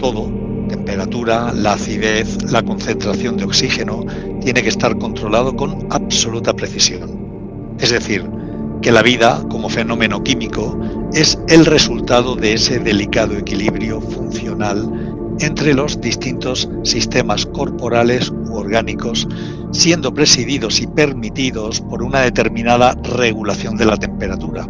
todo, 0.00 0.43
temperatura, 0.68 1.52
la 1.52 1.74
acidez, 1.74 2.50
la 2.50 2.62
concentración 2.62 3.36
de 3.36 3.44
oxígeno, 3.44 4.04
tiene 4.40 4.62
que 4.62 4.68
estar 4.68 4.98
controlado 4.98 5.54
con 5.54 5.86
absoluta 5.90 6.54
precisión. 6.54 7.76
Es 7.78 7.90
decir, 7.90 8.28
que 8.82 8.92
la 8.92 9.02
vida, 9.02 9.42
como 9.50 9.68
fenómeno 9.68 10.22
químico, 10.22 10.78
es 11.12 11.38
el 11.48 11.66
resultado 11.66 12.36
de 12.36 12.54
ese 12.54 12.78
delicado 12.78 13.36
equilibrio 13.36 14.00
funcional 14.00 14.90
entre 15.40 15.74
los 15.74 16.00
distintos 16.00 16.68
sistemas 16.84 17.46
corporales 17.46 18.30
u 18.30 18.56
orgánicos, 18.56 19.26
siendo 19.72 20.14
presididos 20.14 20.80
y 20.80 20.86
permitidos 20.86 21.80
por 21.80 22.02
una 22.02 22.20
determinada 22.20 22.94
regulación 23.02 23.76
de 23.76 23.86
la 23.86 23.96
temperatura 23.96 24.68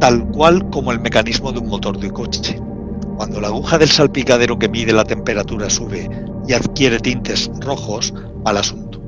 tal 0.00 0.26
cual 0.28 0.68
como 0.70 0.90
el 0.90 0.98
mecanismo 0.98 1.52
de 1.52 1.60
un 1.60 1.68
motor 1.68 1.98
de 1.98 2.10
coche. 2.10 2.58
Cuando 3.20 3.38
la 3.38 3.48
aguja 3.48 3.76
del 3.76 3.90
salpicadero 3.90 4.58
que 4.58 4.70
mide 4.70 4.94
la 4.94 5.04
temperatura 5.04 5.68
sube 5.68 6.08
y 6.48 6.54
adquiere 6.54 6.98
tintes 6.98 7.50
rojos, 7.60 8.14
mal 8.46 8.56
asunto. 8.56 8.98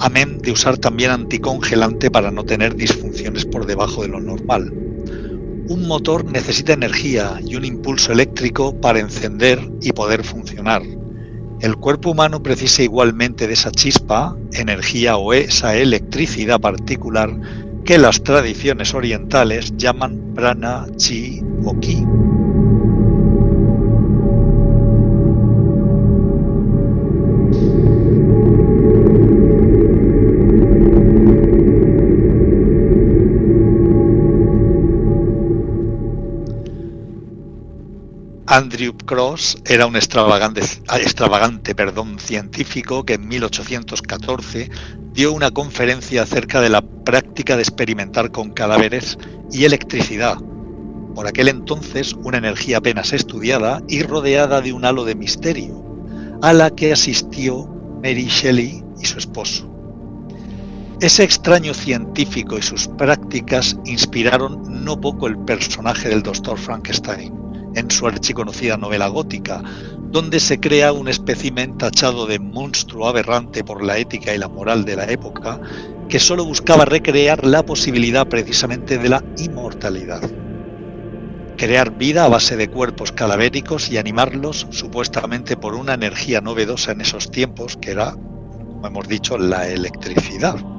Amén 0.00 0.38
de 0.38 0.50
usar 0.50 0.76
también 0.76 1.12
anticongelante 1.12 2.10
para 2.10 2.32
no 2.32 2.42
tener 2.42 2.74
disfunciones 2.74 3.44
por 3.44 3.64
debajo 3.64 4.02
de 4.02 4.08
lo 4.08 4.20
normal. 4.20 4.72
Un 5.68 5.86
motor 5.86 6.24
necesita 6.24 6.72
energía 6.72 7.38
y 7.46 7.54
un 7.54 7.64
impulso 7.64 8.10
eléctrico 8.10 8.74
para 8.80 8.98
encender 8.98 9.60
y 9.80 9.92
poder 9.92 10.24
funcionar. 10.24 10.82
El 11.60 11.76
cuerpo 11.76 12.10
humano 12.10 12.42
precisa 12.42 12.82
igualmente 12.82 13.46
de 13.46 13.52
esa 13.52 13.70
chispa, 13.70 14.36
energía 14.54 15.16
o 15.16 15.32
esa 15.32 15.76
electricidad 15.76 16.60
particular 16.60 17.30
que 17.84 17.98
las 17.98 18.20
tradiciones 18.20 18.94
orientales 18.94 19.76
llaman 19.76 20.32
prana, 20.34 20.86
chi 20.96 21.40
o 21.64 21.78
ki. 21.78 22.04
Andrew 38.54 38.96
Cross 38.96 39.58
era 39.66 39.84
un 39.84 39.96
extravagante, 39.96 41.74
perdón, 41.74 42.20
científico 42.20 43.04
que 43.04 43.14
en 43.14 43.26
1814 43.26 44.70
dio 45.12 45.32
una 45.32 45.50
conferencia 45.50 46.22
acerca 46.22 46.60
de 46.60 46.68
la 46.68 46.80
práctica 46.80 47.56
de 47.56 47.62
experimentar 47.62 48.30
con 48.30 48.52
cadáveres 48.52 49.18
y 49.50 49.64
electricidad, 49.64 50.36
por 51.16 51.26
aquel 51.26 51.48
entonces 51.48 52.14
una 52.22 52.38
energía 52.38 52.76
apenas 52.76 53.12
estudiada 53.12 53.82
y 53.88 54.04
rodeada 54.04 54.60
de 54.60 54.72
un 54.72 54.84
halo 54.84 55.04
de 55.04 55.16
misterio, 55.16 55.84
a 56.40 56.52
la 56.52 56.70
que 56.70 56.92
asistió 56.92 57.66
Mary 58.04 58.28
Shelley 58.28 58.84
y 59.00 59.04
su 59.04 59.18
esposo. 59.18 59.68
Ese 61.00 61.24
extraño 61.24 61.74
científico 61.74 62.56
y 62.56 62.62
sus 62.62 62.86
prácticas 62.86 63.76
inspiraron 63.84 64.84
no 64.84 65.00
poco 65.00 65.26
el 65.26 65.38
personaje 65.38 66.08
del 66.08 66.22
Dr. 66.22 66.56
Frankenstein 66.56 67.43
en 67.74 67.90
su 67.90 68.06
archiconocida 68.06 68.76
novela 68.76 69.08
gótica, 69.08 69.62
donde 70.10 70.40
se 70.40 70.60
crea 70.60 70.92
un 70.92 71.08
espécimen 71.08 71.76
tachado 71.76 72.26
de 72.26 72.38
monstruo 72.38 73.08
aberrante 73.08 73.64
por 73.64 73.82
la 73.82 73.98
ética 73.98 74.34
y 74.34 74.38
la 74.38 74.48
moral 74.48 74.84
de 74.84 74.96
la 74.96 75.10
época, 75.10 75.60
que 76.08 76.20
solo 76.20 76.44
buscaba 76.44 76.84
recrear 76.84 77.44
la 77.44 77.64
posibilidad 77.64 78.26
precisamente 78.28 78.98
de 78.98 79.08
la 79.08 79.24
inmortalidad. 79.38 80.22
Crear 81.56 81.96
vida 81.96 82.24
a 82.24 82.28
base 82.28 82.56
de 82.56 82.68
cuerpos 82.68 83.12
calavéricos 83.12 83.90
y 83.90 83.98
animarlos 83.98 84.66
supuestamente 84.70 85.56
por 85.56 85.74
una 85.74 85.94
energía 85.94 86.40
novedosa 86.40 86.92
en 86.92 87.00
esos 87.00 87.30
tiempos, 87.30 87.76
que 87.76 87.92
era, 87.92 88.12
como 88.12 88.86
hemos 88.86 89.08
dicho, 89.08 89.38
la 89.38 89.68
electricidad. 89.68 90.73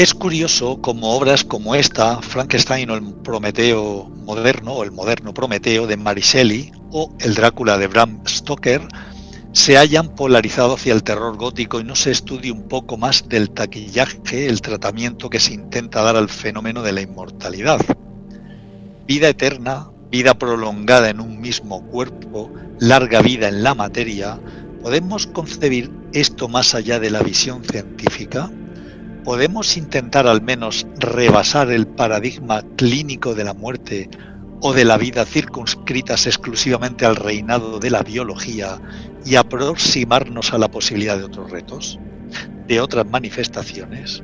Es 0.00 0.14
curioso 0.14 0.80
como 0.80 1.14
obras 1.14 1.44
como 1.44 1.74
esta, 1.74 2.22
Frankenstein 2.22 2.88
o 2.88 2.94
el 2.94 3.12
Prometeo 3.16 4.08
moderno, 4.24 4.72
o 4.72 4.82
el 4.82 4.92
moderno 4.92 5.34
Prometeo 5.34 5.86
de 5.86 5.98
Mary 5.98 6.22
Shelley, 6.22 6.72
o 6.90 7.14
el 7.20 7.34
Drácula 7.34 7.76
de 7.76 7.86
Bram 7.86 8.22
Stoker, 8.26 8.80
se 9.52 9.76
hayan 9.76 10.14
polarizado 10.14 10.72
hacia 10.72 10.94
el 10.94 11.02
terror 11.02 11.36
gótico 11.36 11.80
y 11.80 11.84
no 11.84 11.96
se 11.96 12.12
estudie 12.12 12.50
un 12.50 12.66
poco 12.66 12.96
más 12.96 13.28
del 13.28 13.50
taquillaje, 13.50 14.46
el 14.46 14.62
tratamiento 14.62 15.28
que 15.28 15.38
se 15.38 15.52
intenta 15.52 16.00
dar 16.00 16.16
al 16.16 16.30
fenómeno 16.30 16.82
de 16.82 16.92
la 16.92 17.02
inmortalidad. 17.02 17.82
Vida 19.06 19.28
eterna, 19.28 19.90
vida 20.10 20.32
prolongada 20.32 21.10
en 21.10 21.20
un 21.20 21.42
mismo 21.42 21.86
cuerpo, 21.88 22.50
larga 22.78 23.20
vida 23.20 23.48
en 23.48 23.62
la 23.62 23.74
materia, 23.74 24.40
¿podemos 24.80 25.26
concebir 25.26 25.90
esto 26.14 26.48
más 26.48 26.74
allá 26.74 26.98
de 27.00 27.10
la 27.10 27.22
visión 27.22 27.62
científica? 27.62 28.50
¿Podemos 29.24 29.76
intentar 29.76 30.26
al 30.26 30.42
menos 30.42 30.86
rebasar 30.98 31.70
el 31.70 31.86
paradigma 31.86 32.62
clínico 32.76 33.34
de 33.34 33.44
la 33.44 33.54
muerte 33.54 34.08
o 34.62 34.72
de 34.72 34.84
la 34.84 34.98
vida 34.98 35.24
circunscritas 35.24 36.26
exclusivamente 36.26 37.06
al 37.06 37.16
reinado 37.16 37.78
de 37.78 37.90
la 37.90 38.02
biología 38.02 38.80
y 39.24 39.36
aproximarnos 39.36 40.52
a 40.52 40.58
la 40.58 40.68
posibilidad 40.68 41.16
de 41.16 41.24
otros 41.24 41.50
retos, 41.50 41.98
de 42.66 42.80
otras 42.80 43.06
manifestaciones? 43.06 44.22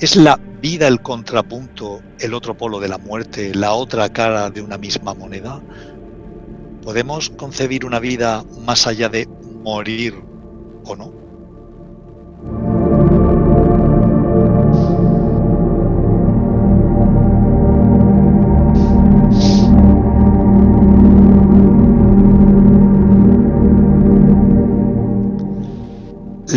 ¿Es 0.00 0.16
la 0.16 0.38
vida 0.60 0.88
el 0.88 1.00
contrapunto, 1.00 2.02
el 2.18 2.34
otro 2.34 2.56
polo 2.56 2.80
de 2.80 2.88
la 2.88 2.98
muerte, 2.98 3.54
la 3.54 3.74
otra 3.74 4.08
cara 4.08 4.50
de 4.50 4.60
una 4.60 4.76
misma 4.76 5.14
moneda? 5.14 5.62
¿Podemos 6.82 7.30
concebir 7.30 7.84
una 7.84 8.00
vida 8.00 8.44
más 8.66 8.86
allá 8.86 9.08
de 9.08 9.28
morir 9.62 10.14
o 10.84 10.96
no? 10.96 11.23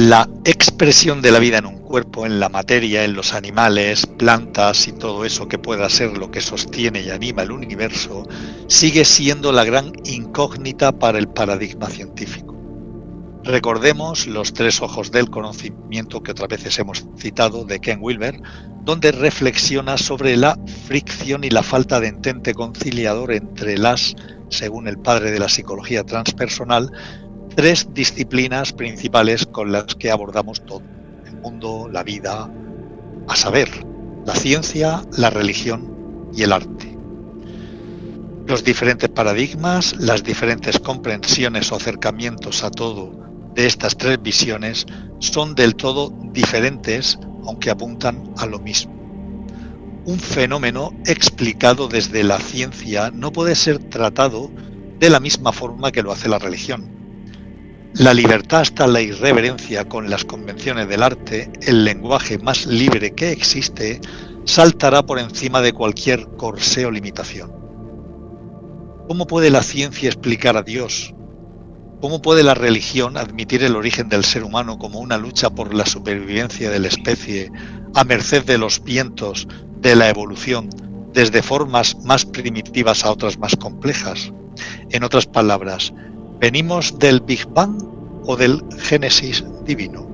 La 0.08 0.30
expresión 0.46 1.22
de 1.22 1.32
la 1.32 1.40
vida 1.40 1.58
en 1.58 1.66
un 1.66 1.80
cuerpo, 1.80 2.26
en 2.26 2.40
la 2.40 2.48
materia, 2.48 3.04
en 3.04 3.14
los 3.14 3.34
animales, 3.34 4.06
plantas 4.06 4.88
y 4.88 4.94
todo 4.94 5.26
eso 5.26 5.50
que 5.50 5.60
pueda 5.60 5.90
ser 5.90 6.18
lo 6.18 6.32
que 6.32 6.40
sostiene 6.40 7.02
y 7.02 7.10
anima 7.10 7.42
el 7.42 7.52
universo, 7.52 8.26
sigue 8.68 9.04
siendo 9.04 9.52
la 9.52 9.66
gran 9.66 9.92
incógnita 10.06 10.94
para 10.94 11.20
el 11.20 11.28
paradigma 11.28 11.90
científico. 11.90 12.56
Recordemos 13.44 14.28
los 14.28 14.54
tres 14.54 14.82
ojos 14.82 15.12
del 15.12 15.30
conocimiento 15.30 16.24
que 16.24 16.32
otras 16.32 16.48
veces 16.48 16.80
hemos 16.80 17.06
citado 17.18 17.66
de 17.66 17.82
Ken 17.82 18.00
Wilber, 18.02 18.40
donde 18.86 19.12
reflexiona 19.12 19.98
sobre 19.98 20.38
la 20.38 20.58
fricción 20.86 21.44
y 21.44 21.50
la 21.50 21.64
falta 21.64 22.00
de 22.00 22.08
entente 22.08 22.54
conciliador 22.54 23.34
entre 23.34 23.78
las, 23.78 24.16
según 24.48 24.88
el 24.88 25.00
padre 25.00 25.32
de 25.32 25.40
la 25.40 25.50
psicología 25.50 26.06
transpersonal, 26.06 26.94
tres 27.58 27.92
disciplinas 27.92 28.72
principales 28.72 29.48
con 29.48 29.72
las 29.72 29.96
que 29.96 30.12
abordamos 30.12 30.64
todo 30.64 30.84
el 31.26 31.38
mundo, 31.38 31.90
la 31.92 32.04
vida, 32.04 32.48
a 33.28 33.36
saber, 33.36 33.68
la 34.28 34.36
ciencia, 34.36 35.02
la 35.18 35.32
religión 35.32 36.30
y 36.36 36.44
el 36.44 36.54
arte. 36.54 36.96
Los 38.46 38.64
diferentes 38.64 39.10
paradigmas, 39.10 39.96
las 39.98 40.24
diferentes 40.24 40.78
comprensiones 40.80 41.72
o 41.72 41.78
acercamientos 41.78 42.64
a 42.64 42.70
todo 42.70 43.12
de 43.56 43.66
estas 43.66 43.98
tres 43.98 44.22
visiones 44.22 44.86
son 45.18 45.56
del 45.56 45.76
todo 45.76 46.14
diferentes, 46.32 47.18
aunque 47.48 47.72
apuntan 47.72 48.36
a 48.38 48.46
lo 48.46 48.60
mismo. 48.60 48.94
Un 50.06 50.20
fenómeno 50.20 50.92
explicado 51.08 51.88
desde 51.88 52.24
la 52.24 52.38
ciencia 52.38 53.10
no 53.10 53.32
puede 53.32 53.56
ser 53.56 53.80
tratado 53.80 54.52
de 55.00 55.10
la 55.10 55.20
misma 55.20 55.52
forma 55.52 55.92
que 55.92 56.04
lo 56.04 56.12
hace 56.12 56.30
la 56.30 56.38
religión 56.38 56.97
la 57.94 58.13
libertad 58.13 58.62
hasta 58.62 58.86
la 58.88 59.01
irreverencia 59.01 59.86
con 59.86 60.10
las 60.10 60.24
convenciones 60.24 60.88
del 60.88 61.03
arte, 61.03 61.51
el 61.62 61.84
lenguaje 61.84 62.38
más 62.38 62.65
libre 62.65 63.13
que 63.15 63.32
existe, 63.32 64.00
saltará 64.46 65.06
por 65.06 65.20
encima 65.20 65.62
de 65.62 65.74
cualquier 65.74 66.27
corsé 66.38 66.86
o 66.86 66.91
limitación. 66.91 67.51
¿Cómo 69.08 69.25
puede 69.25 69.50
la 69.50 69.63
ciencia 69.63 70.10
explicar 70.10 70.58
a 70.58 70.63
Dios? 70.63 71.13
¿Cómo 72.01 72.22
puede 72.22 72.44
la 72.44 72.53
religión 72.53 73.17
admitir 73.17 73.63
el 73.63 73.75
origen 73.75 74.10
del 74.10 74.24
ser 74.24 74.44
humano 74.44 74.77
como 74.77 75.00
una 75.00 75.17
lucha 75.17 75.50
por 75.50 75.74
la 75.74 75.86
supervivencia 75.86 76.70
de 76.70 76.79
la 76.79 76.89
especie 76.89 77.51
a 77.96 78.03
merced 78.03 78.44
de 78.46 78.60
los 78.60 78.84
vientos 78.84 79.48
de 79.79 79.96
la 79.96 80.10
evolución, 80.10 80.70
desde 81.13 81.41
formas 81.41 81.98
más 82.03 82.25
primitivas 82.25 83.03
a 83.03 83.12
otras 83.12 83.39
más 83.39 83.56
complejas? 83.56 84.32
En 84.91 85.03
otras 85.03 85.25
palabras, 85.25 85.94
¿Venimos 86.39 87.00
del 87.00 87.22
Big 87.22 87.48
Bang 87.50 87.82
o 88.22 88.38
del 88.38 88.62
Génesis 88.77 89.44
divino? 89.65 90.07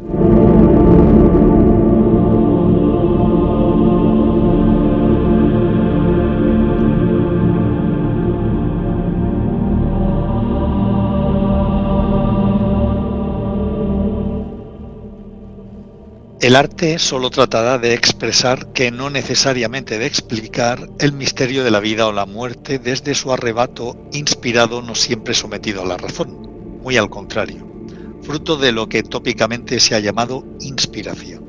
El 16.43 16.57
arte 16.57 16.99
solo 16.99 17.29
tratará 17.29 17.77
de 17.77 17.93
expresar, 17.93 18.73
que 18.73 18.91
no 18.91 19.09
necesariamente 19.09 19.97
de 19.97 20.07
explicar, 20.07 20.89
el 20.99 21.13
misterio 21.13 21.63
de 21.63 21.71
la 21.71 21.79
vida 21.79 22.05
o 22.05 22.11
la 22.11 22.25
muerte 22.25 22.79
desde 22.79 23.15
su 23.15 23.31
arrebato 23.31 23.95
inspirado 24.11 24.81
no 24.81 24.93
siempre 24.93 25.35
sometido 25.35 25.83
a 25.83 25.85
la 25.85 25.95
razón, 25.95 26.81
muy 26.83 26.97
al 26.97 27.09
contrario, 27.09 27.65
fruto 28.23 28.57
de 28.57 28.73
lo 28.73 28.89
que 28.89 29.03
tópicamente 29.03 29.79
se 29.79 29.95
ha 29.95 30.01
llamado 30.01 30.45
inspiración. 30.59 31.45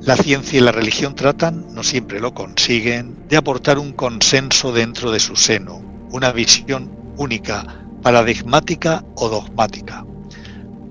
La 0.00 0.16
ciencia 0.16 0.58
y 0.58 0.62
la 0.62 0.72
religión 0.72 1.14
tratan, 1.14 1.74
no 1.74 1.82
siempre 1.82 2.20
lo 2.20 2.32
consiguen, 2.32 3.28
de 3.28 3.36
aportar 3.36 3.78
un 3.78 3.92
consenso 3.92 4.72
dentro 4.72 5.10
de 5.10 5.20
su 5.20 5.36
seno, 5.36 5.82
una 6.10 6.32
visión 6.32 6.90
única, 7.18 7.84
paradigmática 8.00 9.04
o 9.14 9.28
dogmática. 9.28 10.06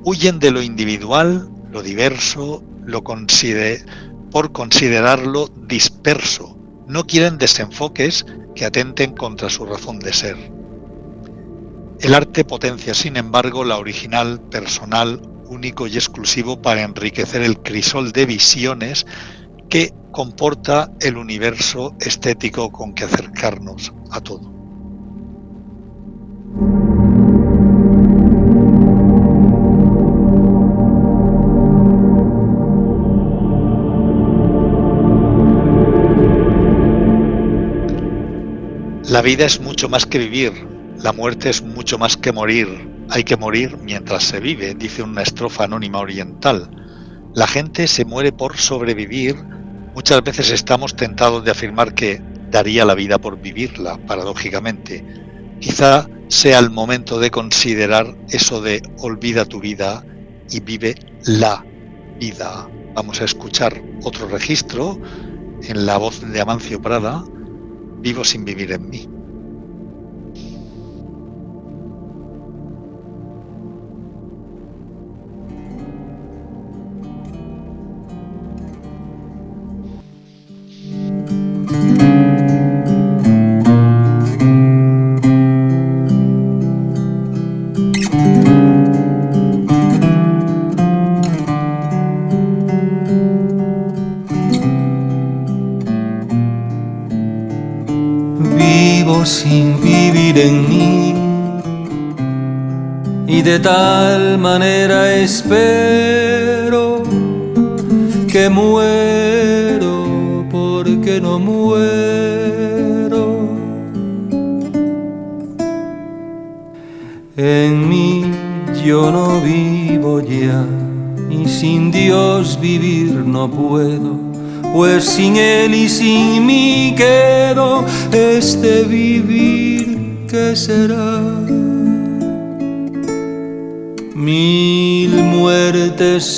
Huyen 0.04 0.38
de 0.38 0.52
lo 0.52 0.62
individual 0.62 1.50
lo 1.76 1.84
diverso, 1.84 2.64
lo 2.86 3.04
por 4.32 4.54
considerarlo 4.54 5.50
disperso. 5.68 6.58
No 6.88 7.06
quieren 7.06 7.38
desenfoques 7.38 8.26
que 8.56 8.64
atenten 8.64 9.12
contra 9.12 9.50
su 9.50 9.66
razón 9.66 10.00
de 10.00 10.14
ser. 10.14 10.38
El 12.00 12.14
arte 12.14 12.46
potencia, 12.46 12.94
sin 12.94 13.18
embargo, 13.18 13.66
la 13.66 13.78
original, 13.78 14.40
personal, 14.40 15.20
único 15.50 15.86
y 15.86 15.96
exclusivo 15.96 16.62
para 16.62 16.84
enriquecer 16.84 17.42
el 17.42 17.60
crisol 17.60 18.14
de 18.14 18.26
visiones 18.26 19.06
que 19.68 19.94
comporta 20.14 20.94
el 21.02 21.18
universo 21.18 21.94
estético 22.00 22.72
con 22.72 22.94
que 22.94 23.04
acercarnos 23.04 23.92
a 24.12 24.22
todo. 24.22 24.50
La 39.08 39.22
vida 39.22 39.46
es 39.46 39.60
mucho 39.60 39.88
más 39.88 40.08
que 40.08 40.18
vivir, 40.18 40.52
la 40.98 41.14
muerte 41.14 41.52
es 41.52 41.62
mucho 41.62 42.00
más 42.00 42.18
que 42.18 42.32
morir. 42.32 42.90
Hay 43.12 43.24
que 43.24 43.38
morir 43.38 43.78
mientras 43.78 44.24
se 44.24 44.40
vive, 44.40 44.74
dice 44.74 45.04
una 45.04 45.22
estrofa 45.22 45.66
anónima 45.66 46.00
oriental. 46.00 46.72
La 47.36 47.46
gente 47.46 47.88
se 47.88 48.04
muere 48.04 48.32
por 48.32 48.58
sobrevivir. 48.58 49.36
Muchas 49.94 50.24
veces 50.24 50.50
estamos 50.50 50.96
tentados 50.96 51.46
de 51.46 51.52
afirmar 51.52 51.94
que 51.94 52.20
daría 52.50 52.84
la 52.84 52.96
vida 52.96 53.20
por 53.20 53.40
vivirla, 53.40 54.00
paradójicamente. 54.08 55.06
Quizá 55.60 56.10
sea 56.28 56.58
el 56.58 56.72
momento 56.72 57.20
de 57.20 57.30
considerar 57.30 58.18
eso 58.30 58.60
de 58.60 58.82
olvida 58.98 59.46
tu 59.46 59.60
vida 59.60 60.04
y 60.50 60.62
vive 60.62 60.96
la 61.26 61.64
vida. 62.20 62.68
Vamos 62.96 63.22
a 63.22 63.26
escuchar 63.26 63.80
otro 64.04 64.28
registro 64.28 65.00
en 65.62 65.86
la 65.86 65.98
voz 65.98 66.22
de 66.22 66.42
Amancio 66.42 66.82
Prada 66.82 67.24
vivo 68.06 68.24
sin 68.24 68.46
vivir 68.46 68.72
en 68.72 68.88
mí. 68.88 69.15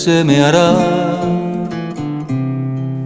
Se 0.07 0.23
me 0.23 0.39
hará, 0.39 0.71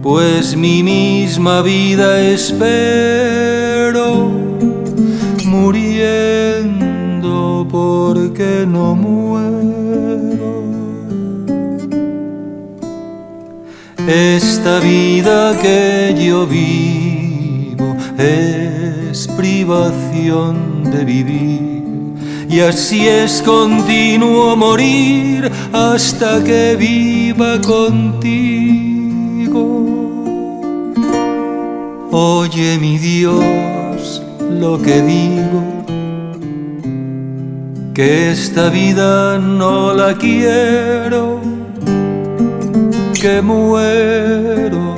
pues 0.02 0.56
mi 0.56 0.84
misma 0.84 1.60
vida 1.60 2.20
espero, 2.20 4.30
muriendo 5.44 6.86
porque 7.68 8.64
no 8.68 8.94
muero. 8.94 10.62
Esta 14.06 14.78
vida 14.78 15.58
que 15.60 16.14
yo 16.24 16.46
vivo 16.46 17.96
es 18.16 19.26
privación 19.36 20.84
de 20.84 21.04
vivir 21.04 21.71
y 22.52 22.60
así 22.60 23.08
es 23.08 23.40
continuo 23.40 24.54
morir 24.56 25.50
hasta 25.72 26.44
que 26.44 26.76
viva 26.76 27.58
contigo. 27.62 28.34
Oye 32.10 32.78
mi 32.78 32.98
Dios 32.98 34.22
lo 34.38 34.82
que 34.82 35.00
digo, 35.00 35.62
que 37.94 38.32
esta 38.32 38.68
vida 38.68 39.38
no 39.38 39.94
la 39.94 40.18
quiero, 40.18 41.40
que 43.18 43.40
muero 43.40 44.94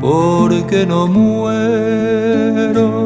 porque 0.00 0.84
no 0.84 1.06
muero. 1.06 3.05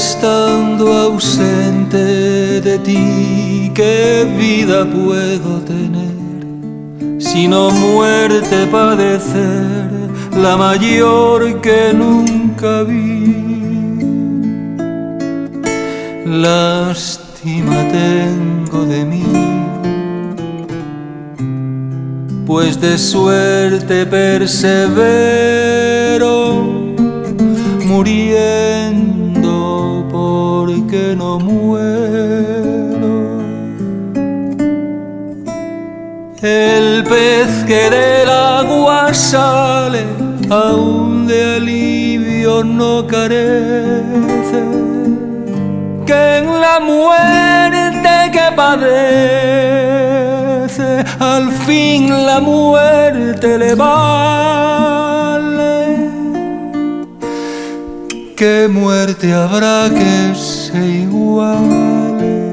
Estando 0.00 0.84
ausente 0.94 2.60
de 2.62 2.78
ti, 2.78 3.70
¿qué 3.74 4.26
vida 4.38 4.86
puedo 4.86 5.60
tener? 5.60 6.16
Sino 7.18 7.70
muerte 7.70 8.66
padecer, 8.72 9.90
la 10.44 10.56
mayor 10.56 11.60
que 11.60 11.92
nunca 11.92 12.82
vi. 12.82 13.36
Lástima 16.24 17.78
tengo 17.98 18.86
de 18.86 19.04
mí, 19.04 19.26
pues 22.46 22.80
de 22.80 22.96
suerte 22.96 24.06
persevero 24.06 25.20
muriendo 27.84 29.19
que 30.90 31.14
no 31.16 31.38
muero. 31.38 33.14
El 36.42 37.04
pez 37.04 37.64
que 37.64 37.90
del 37.90 38.28
agua 38.28 39.14
sale, 39.14 40.04
aún 40.50 41.28
de 41.28 41.56
alivio 41.56 42.64
no 42.64 43.06
carece, 43.06 44.64
que 46.06 46.38
en 46.38 46.60
la 46.60 46.80
muerte 46.80 48.32
que 48.32 48.50
padece, 48.56 49.04
al 51.20 51.52
fin 51.66 52.26
la 52.26 52.40
muerte 52.40 53.58
le 53.58 53.76
vale. 53.76 54.00
¿Qué 58.36 58.68
muerte 58.68 59.32
habrá 59.34 59.88
que 59.90 60.30
iguale 60.74 62.50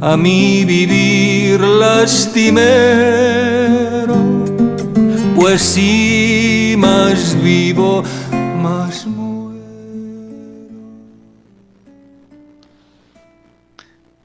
a 0.00 0.16
mi 0.16 0.64
vivir 0.64 1.60
lastimero, 1.60 2.42
pues 5.36 5.62
si 5.62 6.74
más 6.76 7.40
vivo, 7.40 8.02
más 8.60 9.06
muero. 9.06 9.22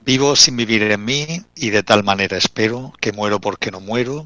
Vivo 0.04 0.36
sin 0.36 0.58
vivir 0.58 0.82
en 0.82 1.06
mí 1.06 1.28
y 1.56 1.70
de 1.70 1.84
tal 1.84 2.04
manera 2.04 2.38
espero 2.38 2.92
que 3.00 3.12
muero 3.12 3.40
porque 3.40 3.70
no 3.70 3.80
muero. 3.80 4.26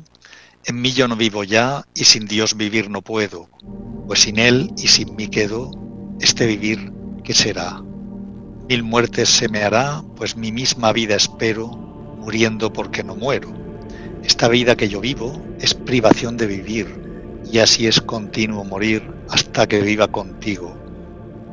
En 0.63 0.79
mí 0.79 0.93
yo 0.93 1.09
no 1.09 1.17
vivo 1.17 1.43
ya 1.43 1.83
y 1.93 2.05
sin 2.05 2.27
Dios 2.27 2.55
vivir 2.55 2.89
no 2.89 3.01
puedo, 3.01 3.49
pues 4.07 4.21
sin 4.21 4.39
Él 4.39 4.71
y 4.77 4.87
sin 4.87 5.17
mí 5.17 5.27
quedo, 5.27 5.69
este 6.21 6.45
vivir 6.45 6.93
¿qué 7.23 7.33
será? 7.33 7.81
Mil 8.69 8.83
muertes 8.83 9.29
se 9.29 9.49
me 9.49 9.63
hará, 9.63 10.03
pues 10.15 10.35
mi 10.35 10.51
misma 10.51 10.93
vida 10.93 11.15
espero, 11.15 11.67
muriendo 11.67 12.71
porque 12.71 13.03
no 13.03 13.15
muero. 13.15 13.51
Esta 14.23 14.47
vida 14.47 14.75
que 14.75 14.87
yo 14.87 15.01
vivo 15.01 15.41
es 15.59 15.73
privación 15.73 16.37
de 16.37 16.47
vivir, 16.47 17.01
y 17.51 17.59
así 17.59 17.87
es 17.87 18.01
continuo 18.01 18.63
morir 18.63 19.03
hasta 19.29 19.67
que 19.67 19.81
viva 19.81 20.07
contigo. 20.07 20.75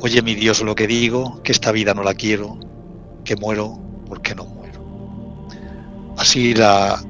Oye 0.01 0.23
mi 0.23 0.35
Dios 0.35 0.63
lo 0.63 0.75
que 0.75 0.87
digo, 0.87 1.43
que 1.43 1.53
esta 1.53 1.73
vida 1.73 1.95
no 1.95 2.03
la 2.03 2.15
quiero, 2.15 2.59
que 3.25 3.37
muero 3.37 3.79
porque 4.07 4.35
no 4.35 4.45
muero. 4.45 4.85
Así 6.17 6.55
la 6.55 7.03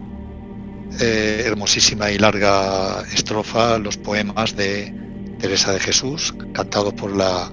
eh, 1.00 1.42
hermosísima 1.44 2.10
y 2.10 2.18
larga 2.18 3.02
estrofa, 3.12 3.78
los 3.78 3.96
poemas 3.96 4.56
de 4.56 4.94
Teresa 5.38 5.72
de 5.72 5.80
Jesús, 5.80 6.34
cantados 6.52 6.94
por 6.94 7.14
la 7.14 7.50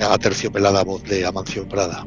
a 0.00 0.16
terciopelada 0.18 0.84
voz 0.84 1.02
de 1.04 1.26
Amancio 1.26 1.68
Prada. 1.68 2.06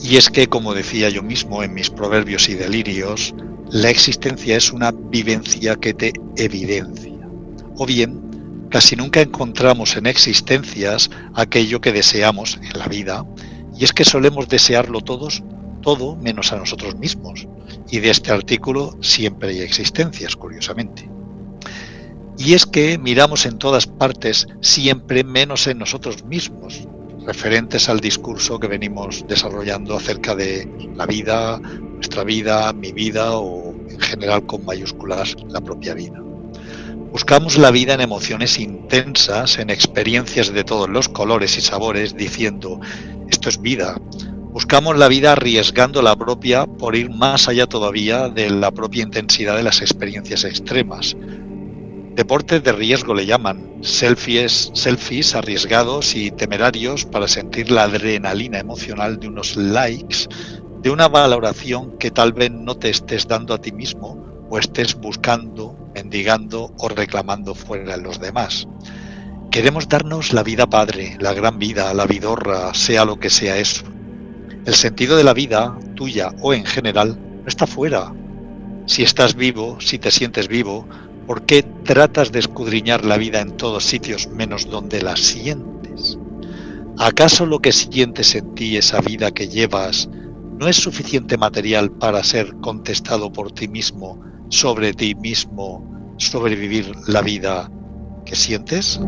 Y 0.00 0.16
es 0.16 0.28
que, 0.30 0.48
como 0.48 0.74
decía 0.74 1.08
yo 1.10 1.22
mismo 1.22 1.62
en 1.62 1.74
mis 1.74 1.88
proverbios 1.88 2.48
y 2.48 2.54
delirios, 2.54 3.34
la 3.70 3.88
existencia 3.90 4.56
es 4.56 4.72
una 4.72 4.90
vivencia 4.90 5.76
que 5.76 5.94
te 5.94 6.12
evidencia. 6.36 7.12
O 7.76 7.86
bien, 7.86 8.66
casi 8.68 8.96
nunca 8.96 9.20
encontramos 9.20 9.96
en 9.96 10.06
existencias 10.06 11.10
aquello 11.34 11.80
que 11.80 11.92
deseamos 11.92 12.58
en 12.62 12.78
la 12.78 12.86
vida, 12.86 13.24
y 13.78 13.84
es 13.84 13.92
que 13.92 14.04
solemos 14.04 14.48
desearlo 14.48 15.00
todos, 15.00 15.42
todo 15.82 16.16
menos 16.16 16.52
a 16.52 16.56
nosotros 16.56 16.96
mismos. 16.96 17.46
Y 17.90 18.00
de 18.00 18.10
este 18.10 18.32
artículo 18.32 18.96
siempre 19.00 19.50
hay 19.50 19.60
existencias, 19.60 20.36
curiosamente. 20.36 21.11
Y 22.38 22.54
es 22.54 22.66
que 22.66 22.98
miramos 22.98 23.46
en 23.46 23.58
todas 23.58 23.86
partes 23.86 24.46
siempre 24.60 25.24
menos 25.24 25.66
en 25.66 25.78
nosotros 25.78 26.24
mismos, 26.24 26.88
referentes 27.26 27.88
al 27.88 28.00
discurso 28.00 28.58
que 28.58 28.66
venimos 28.66 29.24
desarrollando 29.28 29.96
acerca 29.96 30.34
de 30.34 30.68
la 30.96 31.06
vida, 31.06 31.58
nuestra 31.58 32.24
vida, 32.24 32.72
mi 32.72 32.92
vida 32.92 33.36
o 33.36 33.74
en 33.88 34.00
general 34.00 34.44
con 34.46 34.64
mayúsculas 34.64 35.36
la 35.48 35.60
propia 35.60 35.94
vida. 35.94 36.20
Buscamos 37.12 37.58
la 37.58 37.70
vida 37.70 37.92
en 37.92 38.00
emociones 38.00 38.58
intensas, 38.58 39.58
en 39.58 39.68
experiencias 39.68 40.50
de 40.50 40.64
todos 40.64 40.88
los 40.88 41.10
colores 41.10 41.58
y 41.58 41.60
sabores, 41.60 42.16
diciendo, 42.16 42.80
esto 43.28 43.50
es 43.50 43.60
vida. 43.60 44.00
Buscamos 44.52 44.96
la 44.96 45.08
vida 45.08 45.32
arriesgando 45.32 46.00
la 46.00 46.16
propia 46.16 46.64
por 46.64 46.96
ir 46.96 47.10
más 47.10 47.48
allá 47.48 47.66
todavía 47.66 48.30
de 48.30 48.48
la 48.48 48.70
propia 48.70 49.02
intensidad 49.02 49.56
de 49.56 49.62
las 49.62 49.82
experiencias 49.82 50.44
extremas, 50.44 51.14
Deportes 52.14 52.62
de 52.62 52.72
riesgo 52.72 53.14
le 53.14 53.24
llaman, 53.24 53.78
selfies, 53.80 54.70
selfies 54.74 55.34
arriesgados 55.34 56.14
y 56.14 56.30
temerarios 56.30 57.06
para 57.06 57.26
sentir 57.26 57.70
la 57.70 57.84
adrenalina 57.84 58.58
emocional 58.58 59.18
de 59.18 59.28
unos 59.28 59.56
likes, 59.56 60.28
de 60.82 60.90
una 60.90 61.08
valoración 61.08 61.96
que 61.96 62.10
tal 62.10 62.34
vez 62.34 62.50
no 62.50 62.76
te 62.76 62.90
estés 62.90 63.26
dando 63.26 63.54
a 63.54 63.62
ti 63.62 63.72
mismo 63.72 64.46
o 64.50 64.58
estés 64.58 64.94
buscando, 64.94 65.74
mendigando 65.94 66.74
o 66.76 66.88
reclamando 66.90 67.54
fuera 67.54 67.96
de 67.96 68.02
los 68.02 68.20
demás. 68.20 68.68
Queremos 69.50 69.88
darnos 69.88 70.34
la 70.34 70.42
vida 70.42 70.66
padre, 70.66 71.16
la 71.18 71.32
gran 71.32 71.58
vida, 71.58 71.94
la 71.94 72.04
vidorra, 72.04 72.74
sea 72.74 73.06
lo 73.06 73.18
que 73.18 73.30
sea 73.30 73.56
eso. 73.56 73.84
El 74.66 74.74
sentido 74.74 75.16
de 75.16 75.24
la 75.24 75.32
vida, 75.32 75.78
tuya 75.94 76.34
o 76.42 76.52
en 76.52 76.66
general, 76.66 77.18
no 77.42 77.48
está 77.48 77.66
fuera. 77.66 78.12
Si 78.84 79.02
estás 79.02 79.34
vivo, 79.34 79.80
si 79.80 79.98
te 79.98 80.10
sientes 80.10 80.48
vivo, 80.48 80.86
¿Por 81.26 81.42
qué 81.42 81.62
tratas 81.62 82.32
de 82.32 82.40
escudriñar 82.40 83.04
la 83.04 83.16
vida 83.16 83.40
en 83.40 83.56
todos 83.56 83.84
sitios 83.84 84.28
menos 84.28 84.68
donde 84.68 85.02
la 85.02 85.16
sientes? 85.16 86.18
¿Acaso 86.98 87.46
lo 87.46 87.60
que 87.60 87.72
sientes 87.72 88.34
en 88.34 88.54
ti, 88.54 88.76
esa 88.76 89.00
vida 89.00 89.30
que 89.30 89.48
llevas, 89.48 90.08
no 90.58 90.68
es 90.68 90.76
suficiente 90.76 91.38
material 91.38 91.90
para 91.90 92.22
ser 92.22 92.54
contestado 92.56 93.32
por 93.32 93.52
ti 93.52 93.68
mismo, 93.68 94.20
sobre 94.48 94.92
ti 94.92 95.14
mismo, 95.14 96.14
sobrevivir 96.18 96.92
la 97.06 97.22
vida 97.22 97.70
que 98.24 98.36
sientes? 98.36 99.00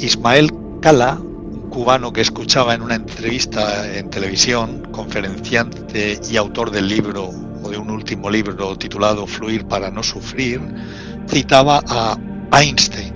Ismael 0.00 0.52
Cala, 0.80 1.18
un 1.20 1.70
cubano 1.70 2.12
que 2.12 2.20
escuchaba 2.20 2.74
en 2.74 2.82
una 2.82 2.94
entrevista 2.94 3.92
en 3.96 4.08
televisión, 4.10 4.86
conferenciante 4.92 6.20
y 6.30 6.36
autor 6.36 6.70
del 6.70 6.88
libro 6.88 7.30
o 7.62 7.68
de 7.68 7.76
un 7.78 7.90
último 7.90 8.30
libro 8.30 8.76
titulado 8.78 9.26
Fluir 9.26 9.66
para 9.66 9.90
no 9.90 10.04
sufrir, 10.04 10.60
citaba 11.28 11.82
a 11.88 12.16
Einstein, 12.52 13.12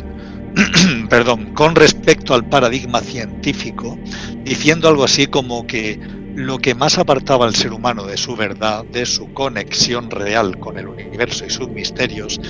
perdón, 1.09 1.55
con 1.55 1.77
respecto 1.77 2.35
al 2.35 2.49
paradigma 2.49 3.01
científico, 3.01 3.97
diciendo 4.45 4.89
algo 4.89 5.05
así 5.05 5.29
como 5.29 5.67
que 5.69 6.01
lo 6.35 6.59
que 6.59 6.75
más 6.75 6.99
apartaba 6.99 7.47
al 7.47 7.55
ser 7.55 7.73
humano 7.73 8.07
de 8.07 8.17
su 8.17 8.35
verdad, 8.35 8.85
de 8.87 9.07
su 9.07 9.33
conexión 9.33 10.11
real 10.11 10.59
con 10.59 10.79
el 10.79 10.89
universo 10.89 11.47
y 11.47 11.51
sus 11.51 11.69
misterios, 11.69 12.41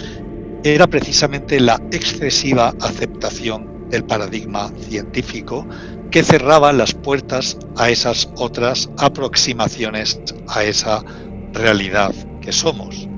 era 0.65 0.87
precisamente 0.87 1.61
la 1.61 1.83
excesiva 1.91 2.73
aceptación 2.81 3.82
del 3.93 4.05
paradigma 4.05 4.73
científico 4.89 5.67
que 6.11 6.25
cerraba 6.25 6.73
las 6.73 6.95
puertas 6.95 7.59
a 7.77 7.91
esas 7.91 8.29
otras 8.37 8.91
aproximaciones 8.99 10.21
a 10.49 10.65
esa 10.65 11.05
realidad 11.53 12.13
que 12.41 12.53
somos. 12.53 13.12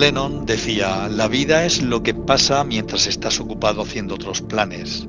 Lennon 0.00 0.46
decía, 0.46 1.10
la 1.10 1.28
vida 1.28 1.66
es 1.66 1.82
lo 1.82 2.02
que 2.02 2.14
pasa 2.14 2.64
mientras 2.64 3.06
estás 3.06 3.38
ocupado 3.38 3.82
haciendo 3.82 4.14
otros 4.14 4.40
planes. 4.40 5.06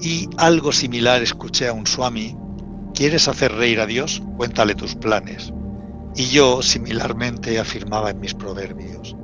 Y 0.00 0.28
algo 0.38 0.72
similar 0.72 1.22
escuché 1.22 1.68
a 1.68 1.72
un 1.72 1.86
swami, 1.86 2.36
¿quieres 2.94 3.28
hacer 3.28 3.52
reír 3.52 3.78
a 3.78 3.86
Dios? 3.86 4.20
Cuéntale 4.36 4.74
tus 4.74 4.96
planes. 4.96 5.52
Y 6.16 6.24
yo 6.30 6.62
similarmente 6.62 7.60
afirmaba 7.60 8.10
en 8.10 8.18
mis 8.18 8.34
proverbios, 8.34 9.14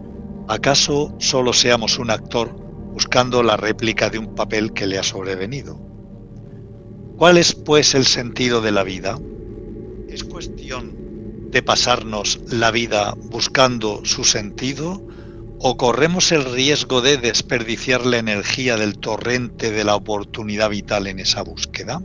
¿acaso 0.47 1.13
solo 1.19 1.53
seamos 1.53 1.99
un 1.99 2.13
actor 2.13 2.55
buscando 2.93 3.43
la 3.43 3.57
réplica 3.57 4.11
de 4.11 4.21
un 4.21 4.37
papel 4.37 4.73
que 4.73 4.87
le 4.87 4.97
ha 4.97 5.03
sobrevenido? 5.03 5.77
¿Cuál 7.17 7.39
es 7.39 7.53
pues 7.53 7.97
el 7.97 8.07
sentido 8.07 8.61
de 8.61 8.71
la 8.71 8.85
vida? 8.85 9.19
Es 10.09 10.23
cuestión 10.23 10.98
de 11.51 11.63
pasarnos 11.63 12.41
la 12.51 12.71
vida 12.71 13.15
buscando 13.17 14.03
su 14.05 14.25
sentido 14.25 15.03
o 15.61 15.77
corremos 15.77 16.31
el 16.31 16.45
riesgo 16.45 17.01
de 17.01 17.17
desperdiciar 17.17 18.07
la 18.07 18.19
energía 18.19 18.77
del 18.77 18.99
torrente 18.99 19.71
de 19.71 19.85
la 19.85 19.97
oportunidad 19.97 20.71
vital 20.71 21.07
en 21.07 21.19
esa 21.19 21.43
búsqueda? 21.43 22.01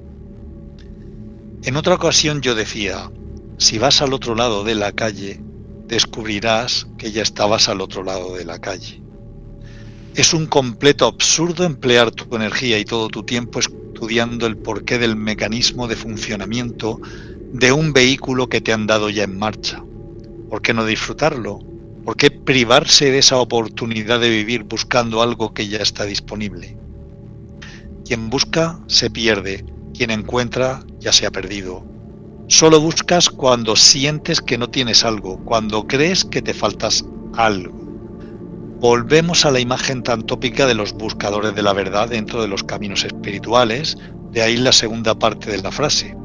En 1.63 1.75
otra 1.77 1.95
ocasión 1.95 2.41
yo 2.41 2.55
decía, 2.55 3.11
si 3.57 3.77
vas 3.77 4.01
al 4.01 4.13
otro 4.13 4.35
lado 4.35 4.63
de 4.63 4.75
la 4.75 4.91
calle, 4.91 5.39
descubrirás 5.87 6.87
que 6.97 7.11
ya 7.11 7.21
estabas 7.21 7.69
al 7.69 7.81
otro 7.81 8.03
lado 8.03 8.35
de 8.35 8.45
la 8.45 8.59
calle. 8.59 9.01
Es 10.15 10.33
un 10.33 10.47
completo 10.47 11.05
absurdo 11.05 11.63
emplear 11.63 12.11
tu 12.11 12.35
energía 12.35 12.79
y 12.79 12.85
todo 12.85 13.07
tu 13.07 13.23
tiempo 13.23 13.59
estudiando 13.59 14.45
el 14.45 14.57
porqué 14.57 14.97
del 14.97 15.15
mecanismo 15.15 15.87
de 15.87 15.95
funcionamiento 15.95 16.99
de 17.53 17.71
un 17.71 17.93
vehículo 17.93 18.49
que 18.49 18.61
te 18.61 18.73
han 18.73 18.87
dado 18.87 19.11
ya 19.11 19.25
en 19.25 19.37
marcha. 19.37 19.83
¿Por 20.49 20.63
qué 20.63 20.73
no 20.73 20.87
disfrutarlo? 20.87 21.59
¿Por 22.03 22.17
qué 22.17 22.31
privarse 22.31 23.11
de 23.11 23.19
esa 23.19 23.37
oportunidad 23.37 24.19
de 24.19 24.31
vivir 24.31 24.63
buscando 24.63 25.21
algo 25.21 25.53
que 25.53 25.67
ya 25.67 25.77
está 25.77 26.05
disponible? 26.05 26.75
Quien 28.05 28.31
busca 28.31 28.79
se 28.87 29.11
pierde, 29.11 29.63
quien 29.93 30.09
encuentra 30.09 30.83
ya 30.99 31.13
se 31.13 31.27
ha 31.27 31.31
perdido. 31.31 31.85
Solo 32.47 32.81
buscas 32.81 33.29
cuando 33.29 33.75
sientes 33.75 34.41
que 34.41 34.57
no 34.57 34.71
tienes 34.71 35.05
algo, 35.05 35.37
cuando 35.45 35.85
crees 35.85 36.25
que 36.25 36.41
te 36.41 36.55
faltas 36.55 37.05
algo. 37.35 37.71
Volvemos 38.79 39.45
a 39.45 39.51
la 39.51 39.59
imagen 39.59 40.01
tan 40.01 40.23
tópica 40.23 40.65
de 40.65 40.73
los 40.73 40.93
buscadores 40.93 41.53
de 41.53 41.61
la 41.61 41.73
verdad 41.73 42.09
dentro 42.09 42.41
de 42.41 42.47
los 42.47 42.63
caminos 42.63 43.03
espirituales, 43.03 43.95
de 44.31 44.41
ahí 44.41 44.57
la 44.57 44.71
segunda 44.71 45.13
parte 45.13 45.51
de 45.51 45.61
la 45.61 45.71
frase. 45.71 46.17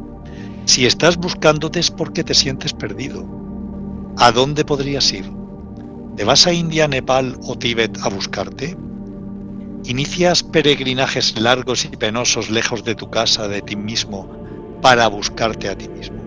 Si 0.69 0.85
estás 0.85 1.17
buscándote 1.17 1.81
es 1.81 1.91
porque 1.91 2.23
te 2.23 2.35
sientes 2.35 2.75
perdido. 2.75 3.27
¿A 4.19 4.33
dónde 4.33 4.67
podrías 4.67 5.11
ir? 5.15 5.25
¿Te 6.15 6.25
vas 6.25 6.47
a 6.47 6.53
India, 6.53 6.87
Nepal 6.87 7.39
o 7.41 7.57
Tíbet 7.57 7.97
a 8.03 8.11
buscarte? 8.11 8.77
¿Inicias 9.87 10.43
peregrinajes 10.43 11.41
largos 11.41 11.87
y 11.87 11.89
penosos 11.89 12.51
lejos 12.51 12.85
de 12.85 12.95
tu 12.95 13.09
casa, 13.09 13.49
de 13.49 13.63
ti 13.63 13.77
mismo, 13.77 14.31
para 14.83 15.09
buscarte 15.09 15.71
a 15.71 15.79
ti 15.79 15.89
mismo? 15.89 16.19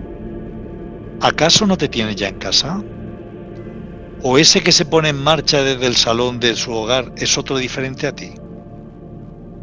¿Acaso 1.21 1.67
no 1.67 1.77
te 1.77 1.87
tienes 1.87 2.15
ya 2.15 2.29
en 2.29 2.39
casa? 2.39 2.83
¿O 4.23 4.39
ese 4.39 4.63
que 4.63 4.71
se 4.71 4.85
pone 4.85 5.09
en 5.09 5.23
marcha 5.23 5.61
desde 5.61 5.85
el 5.85 5.95
salón 5.95 6.39
de 6.39 6.55
su 6.55 6.73
hogar 6.73 7.13
es 7.15 7.37
otro 7.37 7.59
diferente 7.59 8.07
a 8.07 8.15
ti? 8.15 8.31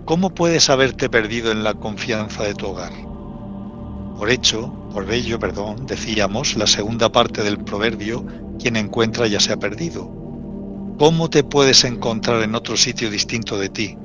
¿Cómo 0.05 0.31
puedes 0.31 0.71
haberte 0.71 1.11
perdido 1.11 1.51
en 1.51 1.65
la 1.65 1.75
confianza 1.75 2.45
de 2.45 2.55
tu 2.55 2.69
hogar? 2.69 3.08
Por 4.19 4.31
hecho, 4.31 4.73
por 4.93 5.09
ello, 5.13 5.39
perdón, 5.39 5.87
decíamos 5.87 6.57
la 6.57 6.67
segunda 6.67 7.09
parte 7.09 7.45
del 7.45 7.57
proverbio, 7.59 8.27
quien 8.59 8.75
encuentra 8.75 9.29
ya 9.29 9.39
se 9.39 9.53
ha 9.53 9.59
perdido. 9.59 10.11
¿Cómo 10.99 11.31
te 11.31 11.45
puedes 11.45 11.85
encontrar 11.85 12.43
en 12.43 12.57
otro 12.57 12.77
sitio 12.77 13.13
distinto 13.13 13.57
de 13.57 13.69
ti? 13.69 13.97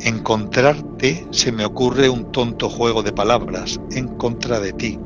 Encontrarte 0.00 1.24
se 1.30 1.52
me 1.52 1.64
ocurre 1.64 2.08
un 2.08 2.32
tonto 2.32 2.68
juego 2.68 3.04
de 3.04 3.12
palabras, 3.12 3.80
en 3.92 4.08
contra 4.08 4.58
de 4.58 4.72
ti. 4.72 4.98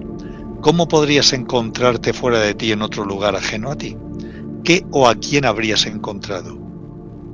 ¿Cómo 0.63 0.89
podrías 0.89 1.35
encontrarte 1.35 2.15
fuera 2.15 2.41
de 2.41 2.55
ti 2.55 2.73
en 2.73 2.81
otro 2.81 3.05
lugar 3.05 3.37
ajeno 3.37 3.71
a 3.71 3.77
ti? 3.77 3.99
¿Qué 4.65 4.83
o 4.93 5.09
a 5.09 5.15
quién 5.15 5.45
habrías 5.45 5.85
encontrado? 5.85 6.59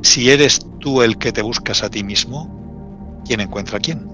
Si 0.02 0.30
eres 0.30 0.66
tú 0.80 1.00
el 1.00 1.16
que 1.16 1.30
te 1.30 1.42
buscas 1.42 1.84
a 1.84 1.90
ti 1.90 2.02
mismo, 2.02 3.22
¿quién 3.24 3.40
encuentra 3.40 3.78
a 3.78 3.80
quién? 3.80 4.13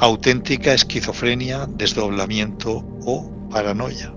Auténtica 0.00 0.72
esquizofrenia, 0.72 1.66
desdoblamiento 1.66 2.84
o 3.04 3.48
paranoia. 3.50 4.14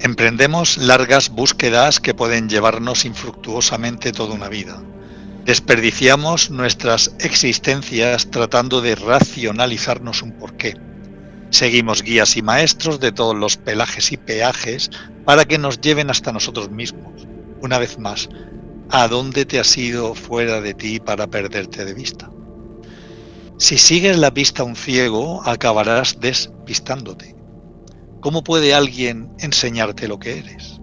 Emprendemos 0.00 0.78
largas 0.78 1.30
búsquedas 1.30 2.00
que 2.00 2.14
pueden 2.14 2.48
llevarnos 2.48 3.04
infructuosamente 3.04 4.12
toda 4.12 4.34
una 4.34 4.48
vida. 4.48 4.82
Desperdiciamos 5.44 6.50
nuestras 6.50 7.12
existencias 7.18 8.30
tratando 8.30 8.80
de 8.80 8.94
racionalizarnos 8.94 10.22
un 10.22 10.32
porqué. 10.38 10.76
Seguimos 11.50 12.02
guías 12.02 12.36
y 12.36 12.42
maestros 12.42 13.00
de 13.00 13.10
todos 13.10 13.34
los 13.34 13.56
pelajes 13.56 14.12
y 14.12 14.16
peajes 14.16 14.90
para 15.24 15.44
que 15.44 15.58
nos 15.58 15.80
lleven 15.80 16.10
hasta 16.10 16.32
nosotros 16.32 16.70
mismos. 16.70 17.26
Una 17.60 17.78
vez 17.78 17.98
más, 17.98 18.28
¿a 18.88 19.08
dónde 19.08 19.44
te 19.44 19.58
has 19.58 19.76
ido 19.76 20.14
fuera 20.14 20.60
de 20.60 20.74
ti 20.74 21.00
para 21.00 21.26
perderte 21.26 21.84
de 21.84 21.94
vista? 21.94 22.30
Si 23.58 23.78
sigues 23.78 24.18
la 24.18 24.32
pista 24.32 24.62
a 24.62 24.66
un 24.66 24.76
ciego, 24.76 25.42
acabarás 25.44 26.20
despistándote. 26.20 27.34
¿Cómo 28.20 28.44
puede 28.44 28.74
alguien 28.74 29.32
enseñarte 29.40 30.06
lo 30.06 30.20
que 30.20 30.38
eres? 30.38 30.81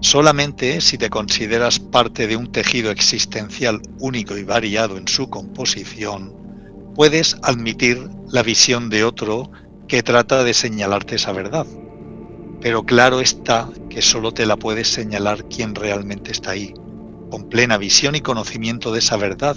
Solamente 0.00 0.82
si 0.82 0.98
te 0.98 1.08
consideras 1.08 1.78
parte 1.78 2.26
de 2.26 2.36
un 2.36 2.52
tejido 2.52 2.90
existencial 2.90 3.80
único 3.98 4.36
y 4.36 4.44
variado 4.44 4.98
en 4.98 5.08
su 5.08 5.30
composición, 5.30 6.34
puedes 6.94 7.36
admitir 7.42 8.06
la 8.30 8.42
visión 8.42 8.90
de 8.90 9.04
otro 9.04 9.50
que 9.88 10.02
trata 10.02 10.44
de 10.44 10.52
señalarte 10.52 11.16
esa 11.16 11.32
verdad. 11.32 11.66
Pero 12.60 12.84
claro 12.84 13.20
está 13.20 13.70
que 13.88 14.02
solo 14.02 14.32
te 14.32 14.44
la 14.44 14.56
puedes 14.56 14.88
señalar 14.88 15.48
quien 15.48 15.74
realmente 15.74 16.30
está 16.30 16.50
ahí, 16.50 16.74
con 17.30 17.48
plena 17.48 17.78
visión 17.78 18.14
y 18.14 18.20
conocimiento 18.20 18.92
de 18.92 18.98
esa 18.98 19.16
verdad, 19.16 19.56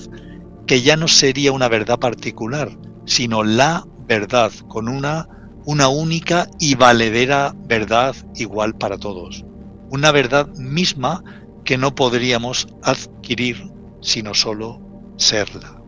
que 0.66 0.82
ya 0.82 0.96
no 0.96 1.10
sería 1.10 1.52
una 1.52 1.68
verdad 1.68 2.00
particular, 2.00 2.70
sino 3.06 3.44
la 3.44 3.86
verdad, 4.08 4.54
con 4.70 4.88
una, 4.88 5.28
una 5.66 5.90
única 5.90 6.48
y 6.60 6.76
valedera 6.76 7.54
verdad 7.68 8.16
igual 8.36 8.76
para 8.78 8.98
todos 8.98 9.46
una 9.90 10.12
verdad 10.12 10.48
misma 10.56 11.24
que 11.66 11.78
no 11.78 11.94
podríamos 11.94 12.68
adquirir 12.84 13.70
sino 14.02 14.34
solo 14.34 14.80
serla. 15.18 15.82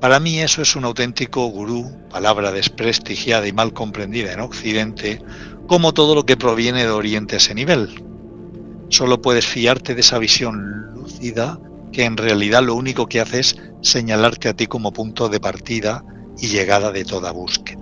Para 0.00 0.18
mí 0.18 0.40
eso 0.40 0.62
es 0.62 0.74
un 0.74 0.84
auténtico 0.84 1.46
gurú, 1.46 1.90
palabra 2.10 2.50
desprestigiada 2.50 3.46
y 3.46 3.52
mal 3.52 3.72
comprendida 3.72 4.32
en 4.32 4.40
Occidente, 4.40 5.22
como 5.68 5.94
todo 5.94 6.14
lo 6.14 6.26
que 6.26 6.36
proviene 6.36 6.82
de 6.82 6.90
Oriente 6.90 7.36
a 7.36 7.38
ese 7.38 7.54
nivel. 7.54 8.04
Solo 8.88 9.22
puedes 9.22 9.46
fiarte 9.46 9.94
de 9.94 10.00
esa 10.00 10.18
visión 10.18 10.92
lúcida 10.94 11.58
que 11.92 12.04
en 12.04 12.16
realidad 12.16 12.62
lo 12.62 12.74
único 12.74 13.06
que 13.06 13.20
hace 13.20 13.40
es 13.40 13.56
señalarte 13.80 14.48
a 14.48 14.54
ti 14.54 14.66
como 14.66 14.92
punto 14.92 15.28
de 15.28 15.40
partida 15.40 16.04
y 16.38 16.48
llegada 16.48 16.90
de 16.90 17.04
toda 17.04 17.30
búsqueda. 17.30 17.81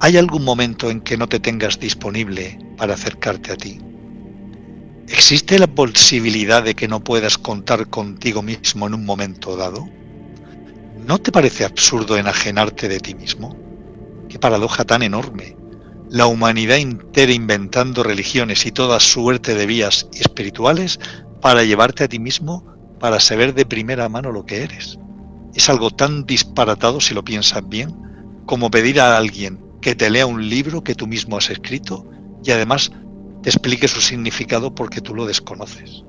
¿Hay 0.00 0.16
algún 0.16 0.44
momento 0.44 0.90
en 0.90 1.00
que 1.00 1.16
no 1.16 1.28
te 1.28 1.40
tengas 1.40 1.80
disponible 1.80 2.56
para 2.76 2.94
acercarte 2.94 3.50
a 3.50 3.56
ti? 3.56 3.80
¿Existe 5.08 5.58
la 5.58 5.66
posibilidad 5.66 6.62
de 6.62 6.76
que 6.76 6.86
no 6.86 7.02
puedas 7.02 7.36
contar 7.36 7.88
contigo 7.88 8.40
mismo 8.40 8.86
en 8.86 8.94
un 8.94 9.04
momento 9.04 9.56
dado? 9.56 9.88
¿No 11.04 11.18
te 11.18 11.32
parece 11.32 11.64
absurdo 11.64 12.16
enajenarte 12.16 12.88
de 12.88 13.00
ti 13.00 13.16
mismo? 13.16 13.56
Qué 14.28 14.38
paradoja 14.38 14.84
tan 14.84 15.02
enorme. 15.02 15.56
La 16.10 16.26
humanidad 16.26 16.78
entera 16.78 17.32
inventando 17.32 18.04
religiones 18.04 18.66
y 18.66 18.70
toda 18.70 19.00
suerte 19.00 19.56
de 19.56 19.66
vías 19.66 20.06
espirituales 20.12 21.00
para 21.40 21.64
llevarte 21.64 22.04
a 22.04 22.08
ti 22.08 22.20
mismo 22.20 22.64
para 23.00 23.18
saber 23.18 23.52
de 23.52 23.66
primera 23.66 24.08
mano 24.08 24.30
lo 24.30 24.46
que 24.46 24.62
eres. 24.62 24.96
Es 25.54 25.68
algo 25.68 25.90
tan 25.90 26.24
disparatado 26.24 27.00
si 27.00 27.14
lo 27.14 27.24
piensas 27.24 27.68
bien 27.68 27.96
como 28.46 28.70
pedir 28.70 29.00
a 29.00 29.16
alguien 29.16 29.67
que 29.80 29.94
te 29.94 30.10
lea 30.10 30.26
un 30.26 30.48
libro 30.48 30.82
que 30.82 30.94
tú 30.94 31.06
mismo 31.06 31.36
has 31.36 31.50
escrito 31.50 32.04
y 32.44 32.50
además 32.50 32.90
te 33.42 33.50
explique 33.50 33.88
su 33.88 34.00
significado 34.00 34.74
porque 34.74 35.00
tú 35.00 35.14
lo 35.14 35.26
desconoces. 35.26 36.02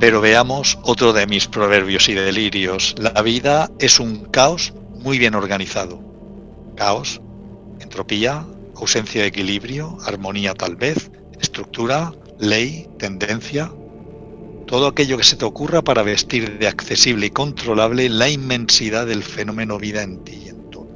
Pero 0.00 0.20
veamos 0.20 0.78
otro 0.82 1.14
de 1.14 1.26
mis 1.26 1.46
proverbios 1.46 2.10
y 2.10 2.12
delirios. 2.12 2.94
La 2.98 3.22
vida 3.22 3.70
es 3.78 3.98
un 4.00 4.26
caos 4.26 4.74
muy 5.02 5.18
bien 5.18 5.34
organizado. 5.34 5.98
Caos, 6.76 7.22
entropía, 7.94 8.44
ausencia 8.74 9.22
de 9.22 9.28
equilibrio, 9.28 9.96
armonía 10.04 10.52
tal 10.54 10.74
vez, 10.74 11.12
estructura, 11.40 12.12
ley, 12.40 12.88
tendencia. 12.98 13.72
Todo 14.66 14.88
aquello 14.88 15.16
que 15.16 15.22
se 15.22 15.36
te 15.36 15.44
ocurra 15.44 15.80
para 15.80 16.02
vestir 16.02 16.58
de 16.58 16.66
accesible 16.66 17.26
y 17.26 17.30
controlable 17.30 18.08
la 18.08 18.28
inmensidad 18.28 19.06
del 19.06 19.22
fenómeno 19.22 19.78
vida 19.78 20.02
en 20.02 20.24
ti 20.24 20.42
y 20.44 20.48
en 20.48 20.70
todo. 20.70 20.88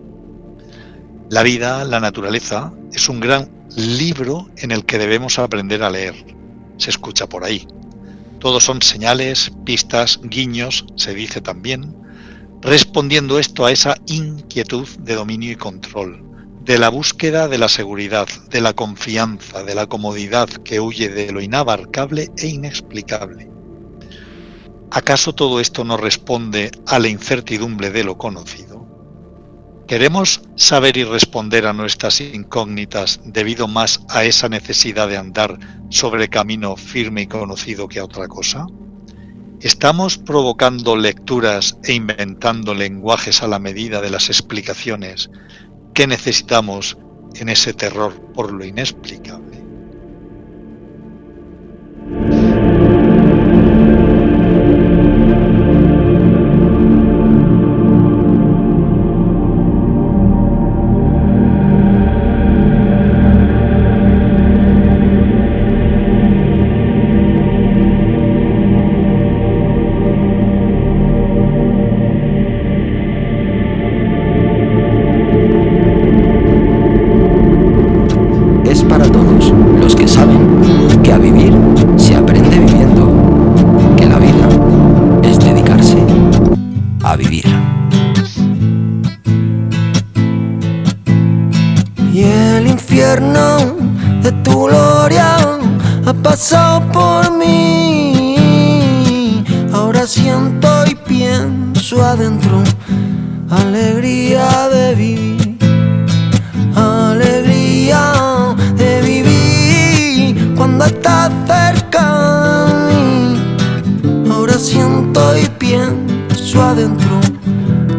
La 1.30 1.44
vida, 1.44 1.84
la 1.84 2.00
naturaleza, 2.00 2.72
es 2.92 3.08
un 3.08 3.20
gran 3.20 3.48
libro 3.76 4.48
en 4.56 4.72
el 4.72 4.84
que 4.84 4.98
debemos 4.98 5.38
aprender 5.38 5.84
a 5.84 5.90
leer. 5.90 6.16
Se 6.78 6.90
escucha 6.90 7.28
por 7.28 7.44
ahí 7.44 7.68
todos 8.40 8.62
son 8.64 8.82
señales, 8.82 9.50
pistas, 9.64 10.20
guiños, 10.22 10.84
se 10.94 11.12
dice 11.12 11.40
también, 11.40 11.92
respondiendo 12.62 13.40
esto 13.40 13.66
a 13.66 13.72
esa 13.72 13.96
inquietud 14.06 14.86
de 15.00 15.16
dominio 15.16 15.50
y 15.50 15.56
control, 15.56 16.27
de 16.68 16.76
la 16.76 16.90
búsqueda 16.90 17.48
de 17.48 17.56
la 17.56 17.70
seguridad, 17.70 18.28
de 18.50 18.60
la 18.60 18.74
confianza, 18.74 19.64
de 19.64 19.74
la 19.74 19.86
comodidad 19.86 20.50
que 20.50 20.80
huye 20.80 21.08
de 21.08 21.32
lo 21.32 21.40
inabarcable 21.40 22.30
e 22.36 22.48
inexplicable. 22.48 23.48
¿Acaso 24.90 25.34
todo 25.34 25.60
esto 25.60 25.82
no 25.82 25.96
responde 25.96 26.70
a 26.86 26.98
la 26.98 27.08
incertidumbre 27.08 27.90
de 27.90 28.04
lo 28.04 28.18
conocido? 28.18 28.86
¿Queremos 29.86 30.42
saber 30.56 30.98
y 30.98 31.04
responder 31.04 31.66
a 31.66 31.72
nuestras 31.72 32.20
incógnitas 32.20 33.18
debido 33.24 33.66
más 33.66 34.02
a 34.10 34.24
esa 34.24 34.50
necesidad 34.50 35.08
de 35.08 35.16
andar 35.16 35.58
sobre 35.88 36.28
camino 36.28 36.76
firme 36.76 37.22
y 37.22 37.26
conocido 37.28 37.88
que 37.88 38.00
a 38.00 38.04
otra 38.04 38.28
cosa? 38.28 38.66
¿Estamos 39.62 40.18
provocando 40.18 40.96
lecturas 40.96 41.78
e 41.82 41.94
inventando 41.94 42.74
lenguajes 42.74 43.42
a 43.42 43.48
la 43.48 43.58
medida 43.58 44.02
de 44.02 44.10
las 44.10 44.28
explicaciones 44.28 45.30
que 45.98 46.06
necesitamos 46.06 46.96
en 47.40 47.48
ese 47.48 47.74
terror 47.74 48.14
por 48.32 48.52
lo 48.52 48.64
inexplicable? 48.64 49.47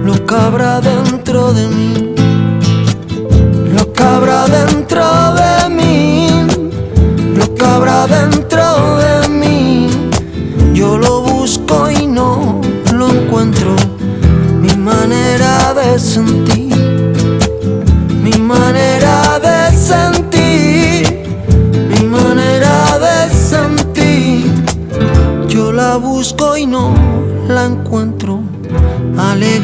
lo 0.06 0.26
que 0.26 0.36
habrá 0.36 0.80
dentro 0.80 1.52
de 1.54 1.68
mí, 1.68 2.16
lo 3.76 3.92
que 3.92 4.04
habrá 4.04 4.46
dentro. 4.48 4.79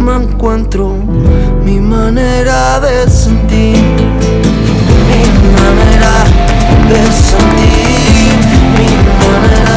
me 0.00 0.16
encuentro 0.16 0.94
mi 1.64 1.78
manera 1.78 2.80
de 2.80 3.08
sentir, 3.08 3.76
mi 5.08 5.22
manera 5.52 6.24
de 6.88 7.00
sentir, 7.12 8.36
mi 8.76 8.88
manera 9.22 9.69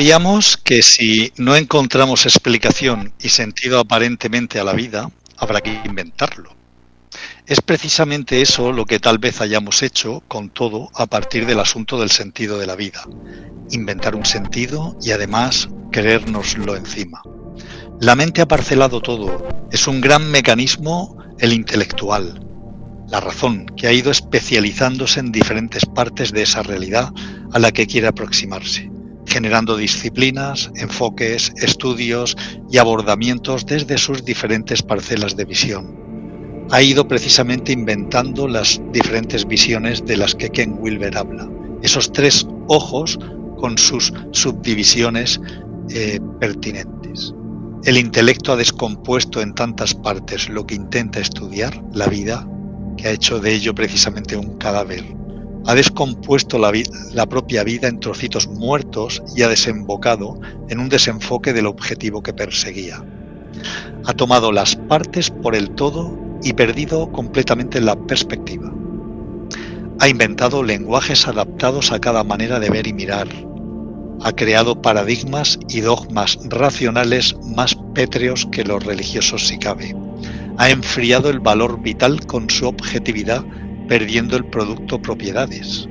Decíamos 0.00 0.56
que 0.56 0.82
si 0.82 1.30
no 1.36 1.56
encontramos 1.56 2.24
explicación 2.24 3.12
y 3.20 3.28
sentido 3.28 3.78
aparentemente 3.78 4.58
a 4.58 4.64
la 4.64 4.72
vida, 4.72 5.10
habrá 5.36 5.60
que 5.60 5.78
inventarlo. 5.84 6.56
Es 7.46 7.60
precisamente 7.60 8.40
eso 8.40 8.72
lo 8.72 8.86
que 8.86 8.98
tal 8.98 9.18
vez 9.18 9.42
hayamos 9.42 9.82
hecho 9.82 10.22
con 10.26 10.48
todo 10.48 10.88
a 10.94 11.04
partir 11.04 11.44
del 11.44 11.60
asunto 11.60 12.00
del 12.00 12.10
sentido 12.10 12.58
de 12.58 12.66
la 12.66 12.76
vida. 12.76 13.06
Inventar 13.72 14.14
un 14.14 14.24
sentido 14.24 14.96
y 15.02 15.10
además 15.10 15.68
creérnoslo 15.92 16.76
encima. 16.76 17.20
La 18.00 18.14
mente 18.14 18.40
ha 18.40 18.48
parcelado 18.48 19.02
todo. 19.02 19.46
Es 19.70 19.86
un 19.86 20.00
gran 20.00 20.30
mecanismo 20.30 21.18
el 21.38 21.52
intelectual, 21.52 22.40
la 23.06 23.20
razón, 23.20 23.66
que 23.76 23.86
ha 23.86 23.92
ido 23.92 24.10
especializándose 24.10 25.20
en 25.20 25.30
diferentes 25.30 25.84
partes 25.84 26.32
de 26.32 26.40
esa 26.40 26.62
realidad 26.62 27.12
a 27.52 27.58
la 27.58 27.70
que 27.70 27.86
quiere 27.86 28.06
aproximarse, 28.06 28.90
generando 29.30 29.76
disciplinas, 29.76 30.70
enfoques, 30.74 31.52
estudios 31.56 32.36
y 32.70 32.78
abordamientos 32.78 33.64
desde 33.64 33.96
sus 33.96 34.24
diferentes 34.24 34.82
parcelas 34.82 35.36
de 35.36 35.44
visión. 35.44 36.66
Ha 36.70 36.82
ido 36.82 37.06
precisamente 37.06 37.72
inventando 37.72 38.46
las 38.46 38.80
diferentes 38.92 39.46
visiones 39.46 40.04
de 40.04 40.16
las 40.16 40.34
que 40.34 40.50
Ken 40.50 40.76
Wilber 40.78 41.16
habla. 41.16 41.48
Esos 41.82 42.12
tres 42.12 42.46
ojos 42.68 43.18
con 43.58 43.76
sus 43.78 44.12
subdivisiones 44.32 45.40
eh, 45.90 46.18
pertinentes. 46.40 47.34
El 47.84 47.96
intelecto 47.96 48.52
ha 48.52 48.56
descompuesto 48.56 49.40
en 49.40 49.54
tantas 49.54 49.94
partes 49.94 50.48
lo 50.48 50.66
que 50.66 50.74
intenta 50.74 51.18
estudiar, 51.18 51.82
la 51.92 52.06
vida, 52.06 52.46
que 52.96 53.08
ha 53.08 53.12
hecho 53.12 53.40
de 53.40 53.54
ello 53.54 53.74
precisamente 53.74 54.36
un 54.36 54.58
cadáver. 54.58 55.04
Ha 55.66 55.74
descompuesto 55.74 56.58
la, 56.58 56.72
la 57.12 57.26
propia 57.26 57.64
vida 57.64 57.88
en 57.88 58.00
trocitos 58.00 58.48
muertos 58.48 59.22
y 59.36 59.42
ha 59.42 59.48
desembocado 59.48 60.40
en 60.68 60.80
un 60.80 60.88
desenfoque 60.88 61.52
del 61.52 61.66
objetivo 61.66 62.22
que 62.22 62.32
perseguía. 62.32 63.04
Ha 64.06 64.12
tomado 64.14 64.52
las 64.52 64.76
partes 64.76 65.30
por 65.30 65.54
el 65.54 65.70
todo 65.70 66.16
y 66.42 66.54
perdido 66.54 67.12
completamente 67.12 67.80
la 67.80 67.96
perspectiva. 67.96 68.72
Ha 70.00 70.08
inventado 70.08 70.62
lenguajes 70.62 71.28
adaptados 71.28 71.92
a 71.92 72.00
cada 72.00 72.24
manera 72.24 72.58
de 72.58 72.70
ver 72.70 72.86
y 72.86 72.94
mirar. 72.94 73.28
Ha 74.22 74.32
creado 74.32 74.80
paradigmas 74.80 75.58
y 75.68 75.80
dogmas 75.80 76.38
racionales 76.44 77.36
más 77.54 77.76
pétreos 77.94 78.46
que 78.50 78.64
los 78.64 78.82
religiosos 78.82 79.46
si 79.46 79.58
cabe. 79.58 79.94
Ha 80.56 80.70
enfriado 80.70 81.28
el 81.28 81.40
valor 81.40 81.82
vital 81.82 82.24
con 82.26 82.48
su 82.48 82.66
objetividad, 82.66 83.44
perdiendo 83.90 84.36
el 84.36 84.44
producto 84.44 85.02
propiedades. 85.02 85.88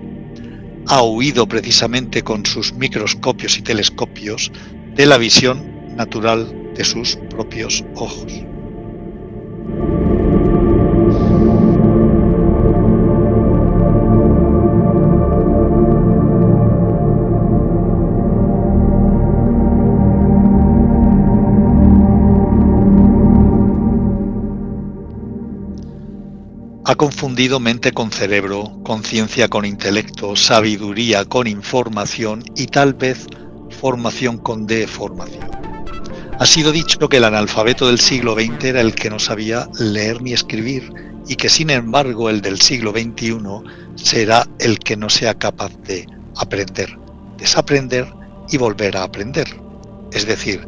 Ha 0.87 1.03
huido 1.03 1.49
precisamente 1.49 2.21
con 2.21 2.45
sus 2.45 2.71
microscopios 2.71 3.57
y 3.57 3.61
telescopios 3.61 4.53
de 4.95 5.05
la 5.05 5.17
visión 5.17 5.97
natural 5.97 6.71
de 6.73 6.85
sus 6.85 7.17
propios 7.29 7.83
ojos. 7.95 8.31
Ha 26.89 26.95
confundido 26.95 27.59
mente 27.59 27.91
con 27.91 28.11
cerebro, 28.11 28.81
conciencia 28.83 29.47
con 29.47 29.63
intelecto, 29.63 30.35
sabiduría 30.35 31.23
con 31.23 31.45
información 31.45 32.43
y 32.55 32.65
tal 32.65 32.95
vez 32.95 33.27
formación 33.79 34.39
con 34.39 34.65
deformación. 34.65 35.51
Ha 36.39 36.45
sido 36.47 36.71
dicho 36.71 37.07
que 37.07 37.17
el 37.17 37.25
analfabeto 37.25 37.85
del 37.85 37.99
siglo 37.99 38.33
XX 38.33 38.63
era 38.63 38.81
el 38.81 38.95
que 38.95 39.11
no 39.11 39.19
sabía 39.19 39.69
leer 39.77 40.23
ni 40.23 40.33
escribir 40.33 40.91
y 41.27 41.35
que 41.35 41.47
sin 41.47 41.69
embargo 41.69 42.27
el 42.27 42.41
del 42.41 42.59
siglo 42.59 42.89
XXI 42.89 43.37
será 43.93 44.47
el 44.57 44.79
que 44.79 44.97
no 44.97 45.11
sea 45.11 45.35
capaz 45.35 45.71
de 45.83 46.07
aprender, 46.37 46.97
desaprender 47.37 48.11
y 48.49 48.57
volver 48.57 48.97
a 48.97 49.03
aprender. 49.03 49.47
Es 50.11 50.25
decir, 50.25 50.67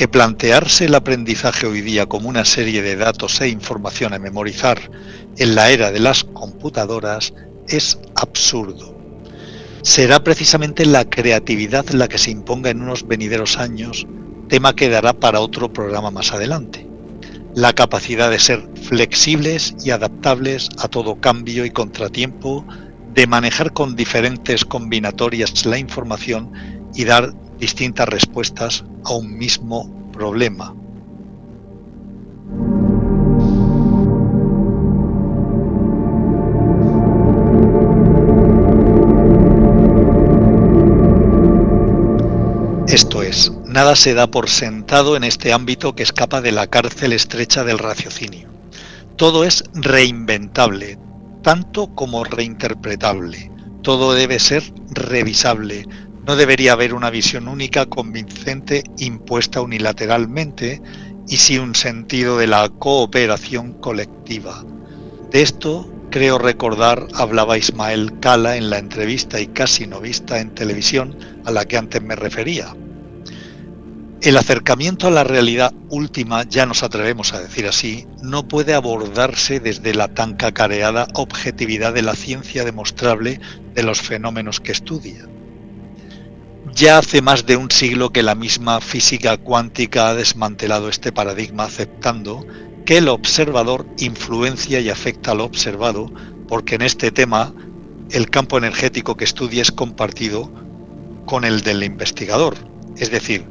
que 0.00 0.08
plantearse 0.08 0.86
el 0.86 0.94
aprendizaje 0.94 1.66
hoy 1.66 1.82
día 1.82 2.06
como 2.06 2.30
una 2.30 2.46
serie 2.46 2.80
de 2.80 2.96
datos 2.96 3.38
e 3.42 3.50
información 3.50 4.14
a 4.14 4.18
memorizar 4.18 4.90
en 5.36 5.54
la 5.54 5.68
era 5.68 5.92
de 5.92 6.00
las 6.00 6.24
computadoras 6.24 7.34
es 7.68 7.98
absurdo. 8.14 8.96
Será 9.82 10.24
precisamente 10.24 10.86
la 10.86 11.04
creatividad 11.04 11.86
la 11.90 12.08
que 12.08 12.16
se 12.16 12.30
imponga 12.30 12.70
en 12.70 12.80
unos 12.80 13.06
venideros 13.06 13.58
años, 13.58 14.06
tema 14.48 14.74
que 14.74 14.88
dará 14.88 15.12
para 15.12 15.40
otro 15.40 15.70
programa 15.70 16.10
más 16.10 16.32
adelante. 16.32 16.88
La 17.54 17.74
capacidad 17.74 18.30
de 18.30 18.38
ser 18.38 18.66
flexibles 18.82 19.74
y 19.84 19.90
adaptables 19.90 20.70
a 20.78 20.88
todo 20.88 21.20
cambio 21.20 21.66
y 21.66 21.70
contratiempo, 21.72 22.64
de 23.12 23.26
manejar 23.26 23.74
con 23.74 23.96
diferentes 23.96 24.64
combinatorias 24.64 25.66
la 25.66 25.76
información 25.76 26.50
y 26.94 27.04
dar 27.04 27.34
distintas 27.60 28.08
respuestas 28.08 28.84
a 29.04 29.14
un 29.14 29.36
mismo 29.38 29.88
problema. 30.12 30.74
Esto 42.88 43.22
es, 43.22 43.52
nada 43.66 43.94
se 43.94 44.14
da 44.14 44.26
por 44.26 44.50
sentado 44.50 45.14
en 45.16 45.22
este 45.22 45.52
ámbito 45.52 45.94
que 45.94 46.02
escapa 46.02 46.40
de 46.40 46.50
la 46.50 46.66
cárcel 46.66 47.12
estrecha 47.12 47.62
del 47.62 47.78
raciocinio. 47.78 48.48
Todo 49.14 49.44
es 49.44 49.62
reinventable, 49.74 50.98
tanto 51.42 51.94
como 51.94 52.24
reinterpretable. 52.24 53.52
Todo 53.82 54.14
debe 54.14 54.40
ser 54.40 54.64
revisable. 54.90 55.86
No 56.26 56.36
debería 56.36 56.72
haber 56.72 56.94
una 56.94 57.10
visión 57.10 57.48
única 57.48 57.86
convincente 57.86 58.84
impuesta 58.98 59.60
unilateralmente 59.60 60.82
y 61.26 61.36
sin 61.36 61.60
un 61.60 61.74
sentido 61.74 62.38
de 62.38 62.46
la 62.46 62.68
cooperación 62.68 63.72
colectiva. 63.74 64.64
De 65.30 65.42
esto, 65.42 65.90
creo 66.10 66.38
recordar, 66.38 67.06
hablaba 67.14 67.56
Ismael 67.56 68.18
Cala 68.20 68.56
en 68.56 68.68
la 68.68 68.78
entrevista 68.78 69.40
y 69.40 69.46
casi 69.46 69.86
no 69.86 70.00
vista 70.00 70.40
en 70.40 70.54
televisión 70.54 71.16
a 71.44 71.50
la 71.52 71.64
que 71.64 71.78
antes 71.78 72.02
me 72.02 72.16
refería. 72.16 72.74
El 74.22 74.36
acercamiento 74.36 75.06
a 75.06 75.10
la 75.10 75.24
realidad 75.24 75.72
última, 75.88 76.42
ya 76.42 76.66
nos 76.66 76.82
atrevemos 76.82 77.32
a 77.32 77.40
decir 77.40 77.66
así, 77.66 78.06
no 78.20 78.46
puede 78.46 78.74
abordarse 78.74 79.60
desde 79.60 79.94
la 79.94 80.08
tan 80.08 80.34
cacareada 80.34 81.08
objetividad 81.14 81.94
de 81.94 82.02
la 82.02 82.14
ciencia 82.14 82.64
demostrable 82.64 83.40
de 83.74 83.82
los 83.82 84.02
fenómenos 84.02 84.60
que 84.60 84.72
estudia. 84.72 85.26
Ya 86.74 86.98
hace 86.98 87.20
más 87.20 87.46
de 87.46 87.56
un 87.56 87.70
siglo 87.70 88.10
que 88.10 88.22
la 88.22 88.34
misma 88.34 88.80
física 88.80 89.36
cuántica 89.36 90.08
ha 90.08 90.14
desmantelado 90.14 90.88
este 90.88 91.12
paradigma 91.12 91.64
aceptando 91.64 92.46
que 92.86 92.98
el 92.98 93.08
observador 93.08 93.86
influencia 93.98 94.80
y 94.80 94.88
afecta 94.88 95.32
al 95.32 95.40
observado, 95.40 96.10
porque 96.48 96.76
en 96.76 96.82
este 96.82 97.10
tema 97.10 97.52
el 98.10 98.30
campo 98.30 98.56
energético 98.56 99.16
que 99.16 99.24
estudia 99.24 99.62
es 99.62 99.70
compartido 99.70 100.50
con 101.26 101.44
el 101.44 101.62
del 101.62 101.82
investigador. 101.82 102.54
Es 102.96 103.10
decir, 103.10 103.46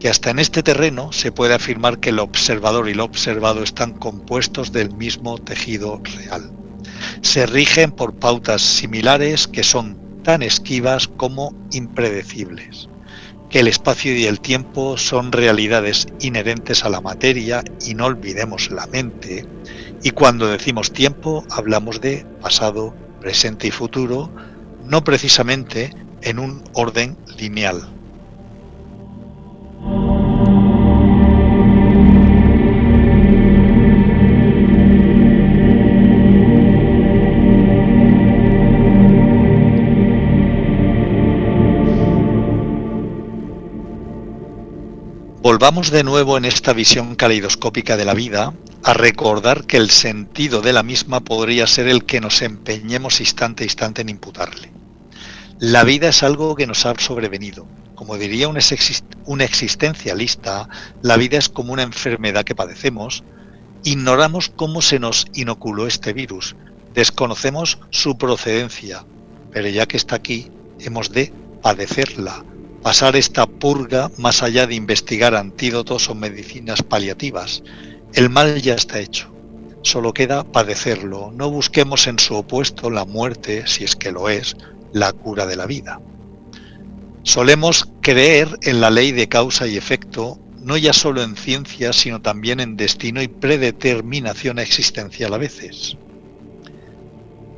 que 0.00 0.08
hasta 0.08 0.30
en 0.30 0.38
este 0.38 0.62
terreno 0.62 1.12
se 1.12 1.30
puede 1.30 1.54
afirmar 1.54 2.00
que 2.00 2.08
el 2.08 2.18
observador 2.18 2.88
y 2.88 2.94
lo 2.94 3.04
observado 3.04 3.62
están 3.62 3.92
compuestos 3.92 4.72
del 4.72 4.92
mismo 4.94 5.38
tejido 5.38 6.00
real. 6.02 6.50
Se 7.20 7.46
rigen 7.46 7.92
por 7.92 8.14
pautas 8.14 8.62
similares 8.62 9.46
que 9.46 9.62
son 9.62 10.09
tan 10.22 10.42
esquivas 10.42 11.08
como 11.08 11.54
impredecibles, 11.72 12.88
que 13.48 13.60
el 13.60 13.68
espacio 13.68 14.16
y 14.16 14.26
el 14.26 14.40
tiempo 14.40 14.96
son 14.96 15.32
realidades 15.32 16.06
inherentes 16.20 16.84
a 16.84 16.88
la 16.88 17.00
materia 17.00 17.62
y 17.86 17.94
no 17.94 18.06
olvidemos 18.06 18.70
la 18.70 18.86
mente, 18.86 19.46
y 20.02 20.10
cuando 20.10 20.48
decimos 20.48 20.92
tiempo 20.92 21.44
hablamos 21.50 22.00
de 22.00 22.24
pasado, 22.40 22.94
presente 23.20 23.66
y 23.66 23.70
futuro, 23.70 24.30
no 24.84 25.04
precisamente 25.04 25.94
en 26.22 26.38
un 26.38 26.62
orden 26.74 27.16
lineal. 27.38 27.88
Volvamos 45.42 45.90
de 45.90 46.04
nuevo 46.04 46.36
en 46.36 46.44
esta 46.44 46.74
visión 46.74 47.14
caleidoscópica 47.14 47.96
de 47.96 48.04
la 48.04 48.12
vida 48.12 48.52
a 48.84 48.92
recordar 48.92 49.64
que 49.64 49.78
el 49.78 49.88
sentido 49.88 50.60
de 50.60 50.74
la 50.74 50.82
misma 50.82 51.20
podría 51.20 51.66
ser 51.66 51.88
el 51.88 52.04
que 52.04 52.20
nos 52.20 52.42
empeñemos 52.42 53.20
instante 53.20 53.64
a 53.64 53.66
instante 53.66 54.02
en 54.02 54.10
imputarle. 54.10 54.70
La 55.58 55.82
vida 55.82 56.10
es 56.10 56.22
algo 56.22 56.54
que 56.56 56.66
nos 56.66 56.84
ha 56.84 56.94
sobrevenido. 56.98 57.66
Como 57.94 58.18
diría 58.18 58.48
un, 58.48 58.58
existencialista, 59.40 60.68
la 61.00 61.16
vida 61.16 61.38
es 61.38 61.48
como 61.48 61.72
una 61.72 61.84
enfermedad 61.84 62.44
que 62.44 62.54
padecemos. 62.54 63.24
Ignoramos 63.82 64.52
cómo 64.54 64.82
se 64.82 64.98
nos 64.98 65.24
inoculó 65.32 65.86
este 65.86 66.12
virus, 66.12 66.54
desconocemos 66.92 67.78
su 67.88 68.18
procedencia, 68.18 69.06
pero 69.52 69.68
ya 69.68 69.86
que 69.86 69.96
está 69.96 70.16
aquí, 70.16 70.50
hemos 70.80 71.10
de 71.12 71.32
padecerla, 71.62 72.44
pasar 72.82 73.16
esta 73.16 73.46
purga 73.46 74.10
más 74.16 74.42
allá 74.42 74.66
de 74.66 74.74
investigar 74.74 75.34
antídotos 75.34 76.08
o 76.08 76.14
medicinas 76.14 76.82
paliativas. 76.82 77.62
El 78.14 78.30
mal 78.30 78.60
ya 78.62 78.74
está 78.74 78.98
hecho. 78.98 79.32
Solo 79.82 80.12
queda 80.12 80.44
padecerlo. 80.44 81.32
No 81.34 81.50
busquemos 81.50 82.06
en 82.06 82.18
su 82.18 82.34
opuesto 82.34 82.90
la 82.90 83.04
muerte, 83.04 83.66
si 83.66 83.84
es 83.84 83.96
que 83.96 84.12
lo 84.12 84.28
es, 84.28 84.56
la 84.92 85.12
cura 85.12 85.46
de 85.46 85.56
la 85.56 85.66
vida. 85.66 86.00
Solemos 87.22 87.88
creer 88.00 88.48
en 88.62 88.80
la 88.80 88.90
ley 88.90 89.12
de 89.12 89.28
causa 89.28 89.66
y 89.66 89.76
efecto, 89.76 90.38
no 90.58 90.76
ya 90.76 90.92
solo 90.92 91.22
en 91.22 91.36
ciencia, 91.36 91.92
sino 91.92 92.20
también 92.20 92.60
en 92.60 92.76
destino 92.76 93.22
y 93.22 93.28
predeterminación 93.28 94.58
existencial 94.58 95.34
a 95.34 95.38
veces. 95.38 95.96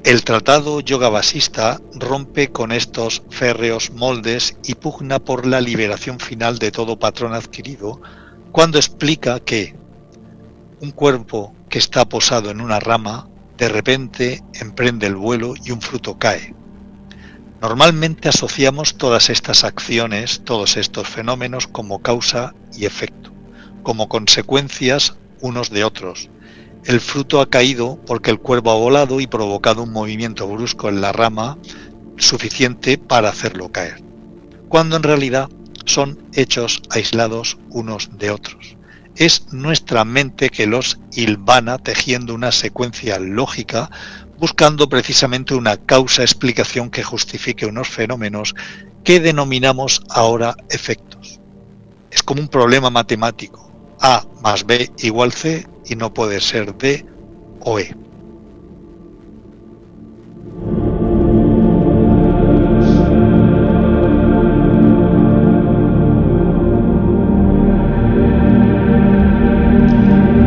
El 0.04 0.24
tratado 0.24 0.80
yoga 0.80 1.08
basista 1.08 1.80
rompe 1.94 2.50
con 2.50 2.72
estos 2.72 3.22
férreos 3.30 3.92
moldes 3.92 4.56
y 4.64 4.74
pugna 4.74 5.20
por 5.20 5.46
la 5.46 5.60
liberación 5.60 6.18
final 6.18 6.58
de 6.58 6.72
todo 6.72 6.98
patrón 6.98 7.34
adquirido 7.34 8.00
cuando 8.50 8.78
explica 8.78 9.38
que 9.38 9.76
un 10.80 10.90
cuerpo 10.90 11.54
que 11.68 11.78
está 11.78 12.04
posado 12.04 12.50
en 12.50 12.60
una 12.60 12.80
rama 12.80 13.28
de 13.56 13.68
repente 13.68 14.42
emprende 14.54 15.06
el 15.06 15.14
vuelo 15.14 15.54
y 15.64 15.70
un 15.70 15.80
fruto 15.80 16.18
cae. 16.18 16.52
Normalmente 17.60 18.28
asociamos 18.28 18.96
todas 18.96 19.30
estas 19.30 19.62
acciones, 19.62 20.42
todos 20.44 20.76
estos 20.76 21.06
fenómenos 21.06 21.68
como 21.68 22.02
causa 22.02 22.56
y 22.76 22.86
efecto, 22.86 23.30
como 23.84 24.08
consecuencias 24.08 25.14
unos 25.40 25.70
de 25.70 25.84
otros, 25.84 26.28
el 26.84 27.00
fruto 27.00 27.40
ha 27.40 27.48
caído 27.48 27.98
porque 28.06 28.30
el 28.30 28.40
cuervo 28.40 28.70
ha 28.70 28.76
volado 28.76 29.20
y 29.20 29.26
provocado 29.26 29.82
un 29.82 29.92
movimiento 29.92 30.48
brusco 30.48 30.88
en 30.88 31.00
la 31.00 31.12
rama 31.12 31.58
suficiente 32.16 32.98
para 32.98 33.28
hacerlo 33.28 33.70
caer, 33.70 34.02
cuando 34.68 34.96
en 34.96 35.02
realidad 35.02 35.48
son 35.84 36.18
hechos 36.34 36.82
aislados 36.90 37.58
unos 37.70 38.10
de 38.18 38.30
otros. 38.30 38.76
Es 39.16 39.52
nuestra 39.52 40.04
mente 40.04 40.48
que 40.48 40.66
los 40.66 40.98
hilvana 41.12 41.78
tejiendo 41.78 42.34
una 42.34 42.50
secuencia 42.50 43.18
lógica, 43.18 43.90
buscando 44.38 44.88
precisamente 44.88 45.54
una 45.54 45.76
causa-explicación 45.76 46.90
que 46.90 47.02
justifique 47.02 47.66
unos 47.66 47.88
fenómenos 47.88 48.54
que 49.04 49.20
denominamos 49.20 50.02
ahora 50.08 50.56
efectos. 50.70 51.40
Es 52.10 52.22
como 52.22 52.40
un 52.40 52.48
problema 52.48 52.90
matemático. 52.90 53.71
A 54.04 54.26
más 54.42 54.66
B 54.66 54.90
igual 54.98 55.32
C 55.32 55.64
y 55.86 55.94
no 55.94 56.12
puede 56.12 56.40
ser 56.40 56.76
D 56.76 57.06
o 57.60 57.78
E. 57.78 57.94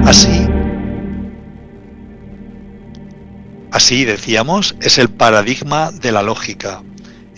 Así, 0.05 0.47
así 3.71 4.03
decíamos, 4.03 4.75
es 4.81 4.97
el 4.97 5.09
paradigma 5.09 5.91
de 5.91 6.11
la 6.11 6.23
lógica. 6.23 6.83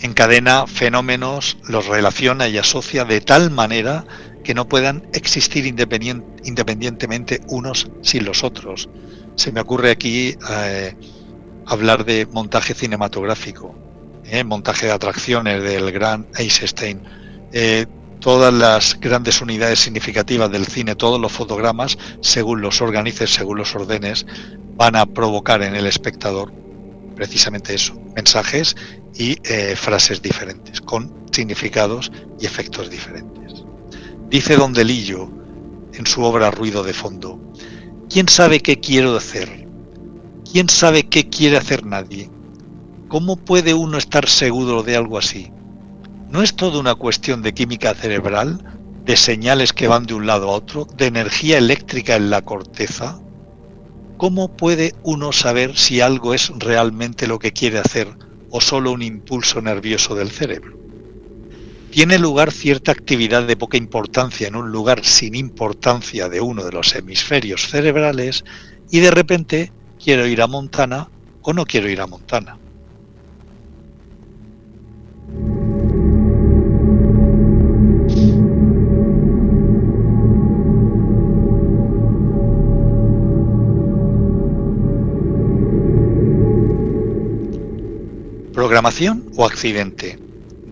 Encadena 0.00 0.66
fenómenos, 0.66 1.58
los 1.68 1.86
relaciona 1.86 2.48
y 2.48 2.58
asocia 2.58 3.04
de 3.04 3.20
tal 3.20 3.50
manera 3.50 4.04
que 4.42 4.54
no 4.54 4.68
puedan 4.68 5.06
existir 5.12 5.66
independientemente 5.66 7.40
unos 7.48 7.90
sin 8.02 8.24
los 8.24 8.44
otros. 8.44 8.88
Se 9.34 9.52
me 9.52 9.60
ocurre 9.60 9.90
aquí 9.90 10.36
eh, 10.50 10.94
hablar 11.66 12.04
de 12.04 12.26
montaje 12.26 12.74
cinematográfico, 12.74 13.74
eh, 14.24 14.44
montaje 14.44 14.86
de 14.86 14.92
atracciones 14.92 15.62
del 15.62 15.92
gran 15.92 16.26
Eisenstein. 16.36 17.02
Eh, 17.52 17.86
todas 18.20 18.52
las 18.52 18.98
grandes 18.98 19.40
unidades 19.40 19.78
significativas 19.80 20.50
del 20.50 20.66
cine, 20.66 20.94
todos 20.94 21.20
los 21.20 21.30
fotogramas, 21.30 21.96
según 22.20 22.60
los 22.60 22.80
organices, 22.80 23.32
según 23.32 23.58
los 23.58 23.74
ordenes, 23.74 24.26
van 24.76 24.96
a 24.96 25.06
provocar 25.06 25.62
en 25.62 25.74
el 25.74 25.86
espectador 25.86 26.52
precisamente 27.14 27.74
eso, 27.74 28.00
mensajes 28.14 28.76
y 29.14 29.36
frases 29.74 30.22
diferentes, 30.22 30.80
con 30.80 31.12
significados 31.32 32.12
y 32.40 32.46
efectos 32.46 32.88
diferentes. 32.88 33.37
Dice 34.30 34.56
Don 34.56 34.74
Delillo 34.74 35.30
en 35.94 36.06
su 36.06 36.22
obra 36.22 36.50
Ruido 36.50 36.82
de 36.82 36.92
Fondo, 36.92 37.40
¿quién 38.10 38.28
sabe 38.28 38.60
qué 38.60 38.78
quiero 38.78 39.16
hacer? 39.16 39.66
¿Quién 40.52 40.68
sabe 40.68 41.04
qué 41.04 41.30
quiere 41.30 41.56
hacer 41.56 41.86
nadie? 41.86 42.30
¿Cómo 43.08 43.36
puede 43.36 43.72
uno 43.72 43.96
estar 43.96 44.28
seguro 44.28 44.82
de 44.82 44.96
algo 44.96 45.16
así? 45.16 45.50
¿No 46.28 46.42
es 46.42 46.54
todo 46.54 46.78
una 46.78 46.94
cuestión 46.94 47.40
de 47.40 47.54
química 47.54 47.94
cerebral, 47.94 48.62
de 49.06 49.16
señales 49.16 49.72
que 49.72 49.88
van 49.88 50.04
de 50.04 50.12
un 50.12 50.26
lado 50.26 50.50
a 50.50 50.56
otro, 50.56 50.84
de 50.84 51.06
energía 51.06 51.56
eléctrica 51.56 52.14
en 52.14 52.28
la 52.28 52.42
corteza? 52.42 53.18
¿Cómo 54.18 54.54
puede 54.54 54.94
uno 55.04 55.32
saber 55.32 55.74
si 55.78 56.02
algo 56.02 56.34
es 56.34 56.52
realmente 56.58 57.26
lo 57.26 57.38
que 57.38 57.52
quiere 57.52 57.78
hacer 57.78 58.08
o 58.50 58.60
solo 58.60 58.92
un 58.92 59.00
impulso 59.00 59.62
nervioso 59.62 60.14
del 60.14 60.30
cerebro? 60.30 60.87
Tiene 61.90 62.18
lugar 62.18 62.52
cierta 62.52 62.92
actividad 62.92 63.46
de 63.46 63.56
poca 63.56 63.76
importancia 63.76 64.46
en 64.46 64.56
un 64.56 64.70
lugar 64.70 65.04
sin 65.04 65.34
importancia 65.34 66.28
de 66.28 66.40
uno 66.40 66.64
de 66.64 66.72
los 66.72 66.94
hemisferios 66.94 67.68
cerebrales 67.68 68.44
y 68.90 69.00
de 69.00 69.10
repente 69.10 69.72
quiero 70.02 70.26
ir 70.26 70.42
a 70.42 70.46
Montana 70.46 71.08
o 71.42 71.52
no 71.52 71.64
quiero 71.64 71.88
ir 71.88 72.00
a 72.00 72.06
Montana. 72.06 72.58
Programación 88.52 89.30
o 89.36 89.46
accidente. 89.46 90.27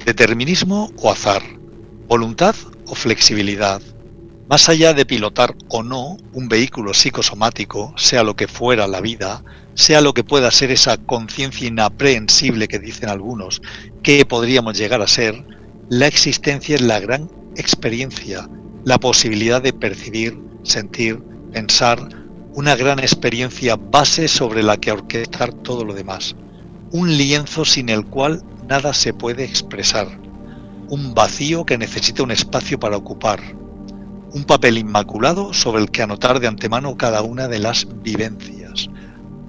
Determinismo 0.07 0.93
o 0.99 1.11
azar, 1.11 1.43
voluntad 2.07 2.55
o 2.87 2.95
flexibilidad. 2.95 3.83
Más 4.49 4.69
allá 4.69 4.95
de 4.95 5.05
pilotar 5.05 5.57
o 5.67 5.83
no 5.83 6.17
un 6.33 6.49
vehículo 6.49 6.95
psicosomático, 6.95 7.93
sea 7.97 8.23
lo 8.23 8.37
que 8.37 8.47
fuera 8.47 8.87
la 8.87 9.01
vida, 9.01 9.43
sea 9.75 10.01
lo 10.01 10.15
que 10.15 10.23
pueda 10.23 10.53
ser 10.53 10.71
esa 10.71 10.97
conciencia 10.97 11.67
inaprehensible 11.67 12.69
que 12.69 12.79
dicen 12.79 13.09
algunos, 13.09 13.61
que 14.05 14.25
podríamos 14.25 14.79
llegar 14.79 15.03
a 15.03 15.09
ser, 15.09 15.45
la 15.89 16.07
existencia 16.07 16.77
es 16.77 16.83
la 16.83 17.01
gran 17.01 17.29
experiencia, 17.57 18.49
la 18.85 18.99
posibilidad 18.99 19.61
de 19.61 19.73
percibir, 19.73 20.41
sentir, 20.63 21.21
pensar, 21.53 21.99
una 22.55 22.77
gran 22.77 23.01
experiencia 23.01 23.75
base 23.75 24.29
sobre 24.29 24.63
la 24.63 24.77
que 24.77 24.93
orquestar 24.93 25.53
todo 25.53 25.85
lo 25.85 25.95
demás, 25.95 26.37
un 26.93 27.11
lienzo 27.17 27.65
sin 27.65 27.89
el 27.89 28.07
cual 28.07 28.41
nada 28.69 28.93
se 28.93 29.13
puede 29.13 29.45
expresar, 29.45 30.09
un 30.89 31.15
vacío 31.15 31.65
que 31.65 31.79
necesita 31.79 32.23
un 32.23 32.31
espacio 32.31 32.79
para 32.79 32.97
ocupar, 32.97 33.41
un 34.33 34.45
papel 34.45 34.79
inmaculado 34.79 35.53
sobre 35.53 35.83
el 35.83 35.91
que 35.91 36.03
anotar 36.03 36.41
de 36.41 36.47
antemano 36.47 36.97
cada 36.97 37.23
una 37.23 37.49
de 37.49 37.59
las 37.59 37.87
vivencias, 38.03 38.89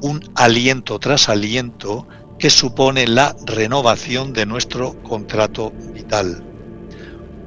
un 0.02 0.22
aliento 0.36 1.00
tras 1.00 1.30
aliento 1.30 2.08
que 2.40 2.50
supone 2.50 3.08
la 3.08 3.36
renovación 3.46 4.34
de 4.34 4.46
nuestro 4.46 5.02
contrato 5.04 5.72
vital. 5.94 6.44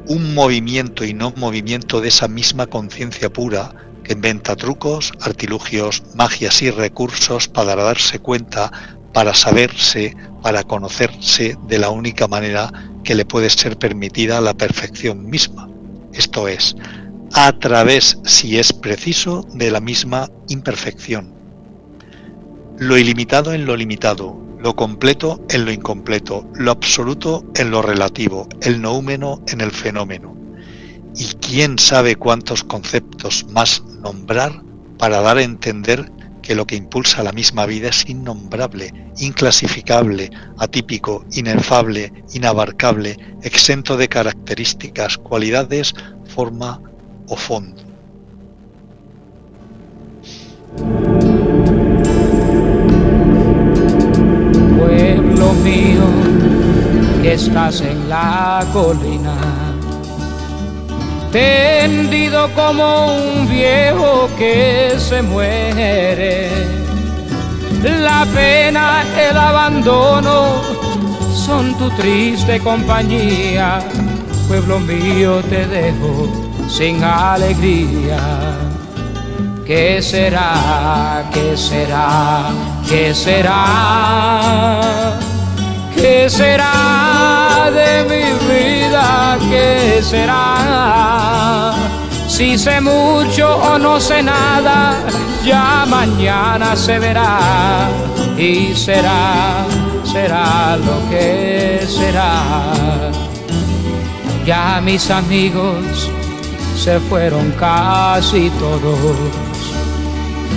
Un 0.09 0.35
movimiento 0.35 1.05
y 1.05 1.15
no 1.15 1.33
movimiento 1.37 2.01
de 2.01 2.09
esa 2.09 2.27
misma 2.27 2.67
conciencia 2.67 3.33
pura 3.33 3.73
que 4.03 4.15
inventa 4.15 4.57
trucos, 4.57 5.13
artilugios, 5.21 6.03
magias 6.15 6.63
y 6.63 6.71
recursos 6.71 7.47
para 7.47 7.77
darse 7.77 8.19
cuenta, 8.19 8.73
para 9.13 9.35
saberse, 9.35 10.17
para 10.43 10.63
conocerse 10.65 11.57
de 11.67 11.79
la 11.79 11.91
única 11.91 12.29
manera 12.29 12.73
que 13.05 13.15
le 13.15 13.25
puede 13.25 13.51
ser 13.51 13.79
permitida 13.79 14.41
la 14.41 14.55
perfección 14.55 15.29
misma. 15.29 15.69
Esto 16.13 16.49
es, 16.49 16.77
a 17.33 17.53
través, 17.53 18.19
si 18.25 18.59
es 18.59 18.73
preciso, 18.73 19.47
de 19.55 19.71
la 19.71 19.81
misma 19.81 20.29
imperfección. 20.49 21.33
Lo 22.79 22.99
ilimitado 22.99 23.53
en 23.53 23.67
lo 23.67 23.77
limitado, 23.77 24.41
lo 24.59 24.75
completo 24.75 25.45
en 25.51 25.65
lo 25.65 25.73
incompleto, 25.73 26.47
lo 26.55 26.71
absoluto 26.73 27.45
en 27.55 27.71
lo 27.71 27.83
relativo, 27.83 28.49
el 28.63 28.81
noúmeno 28.81 29.43
en 29.49 29.61
el 29.61 29.71
fenómeno. 29.71 30.37
Y 31.17 31.27
quién 31.37 31.79
sabe 31.79 32.17
cuántos 32.17 32.65
conceptos 32.65 33.47
más 33.51 33.83
nombrar 34.03 34.63
para 34.99 35.21
dar 35.21 35.39
a 35.39 35.43
entender 35.43 36.11
que 36.43 36.55
lo 36.55 36.67
que 36.67 36.77
impulsa 36.77 37.23
la 37.23 37.33
misma 37.33 37.67
vida 37.67 37.89
es 37.89 38.09
innombrable, 38.09 38.93
inclasificable, 39.19 40.31
atípico, 40.59 41.25
inefable, 41.33 42.13
inabarcable, 42.33 43.17
exento 43.43 43.97
de 43.97 44.09
características, 44.09 45.19
cualidades, 45.19 45.95
forma 46.27 46.81
o 47.29 47.37
fondo. 47.37 47.83
Pueblo 54.79 55.53
mío, 55.55 56.05
que 57.23 57.35
estás 57.35 57.81
en 57.81 58.09
la 58.09 58.67
colina, 58.73 59.50
tendido 61.33 62.49
como 62.55 63.17
un 63.17 63.49
viejo 63.49 64.29
que 64.39 64.95
se 64.99 65.23
muere. 65.23 66.49
La 67.83 68.27
pena, 68.35 69.05
el 69.19 69.37
abandono 69.37 70.61
son 71.35 71.75
tu 71.79 71.89
triste 71.91 72.61
compañía. 72.61 73.81
Pueblo 74.49 74.81
mío, 74.81 75.43
te 75.49 75.67
dejo 75.67 76.29
sin 76.69 77.03
alegría. 77.03 78.19
¿Qué 79.65 80.03
será? 80.03 81.25
¿Qué 81.33 81.57
será? 81.57 82.51
¿Qué 82.89 83.15
será? 83.15 84.81
¿Qué 85.95 86.29
será 86.29 87.71
de 87.73 88.05
mi 88.05 88.25
vida? 88.53 89.39
¿Qué 89.49 90.01
será? 90.03 91.75
Si 92.29 92.57
sé 92.57 92.81
mucho 92.81 93.57
o 93.57 93.79
no 93.79 94.01
sé 94.01 94.23
nada, 94.23 94.97
ya 95.45 95.85
mañana 95.87 96.75
se 96.75 96.99
verá 96.99 97.89
y 98.39 98.75
será, 98.75 99.67
será 100.05 100.77
lo 100.77 101.11
que 101.11 101.81
será. 101.87 102.55
Ya 104.47 104.81
mis 104.81 105.11
amigos 105.11 106.11
se 106.77 106.99
fueron 107.01 107.53
casi 107.53 108.49
todos 108.59 109.50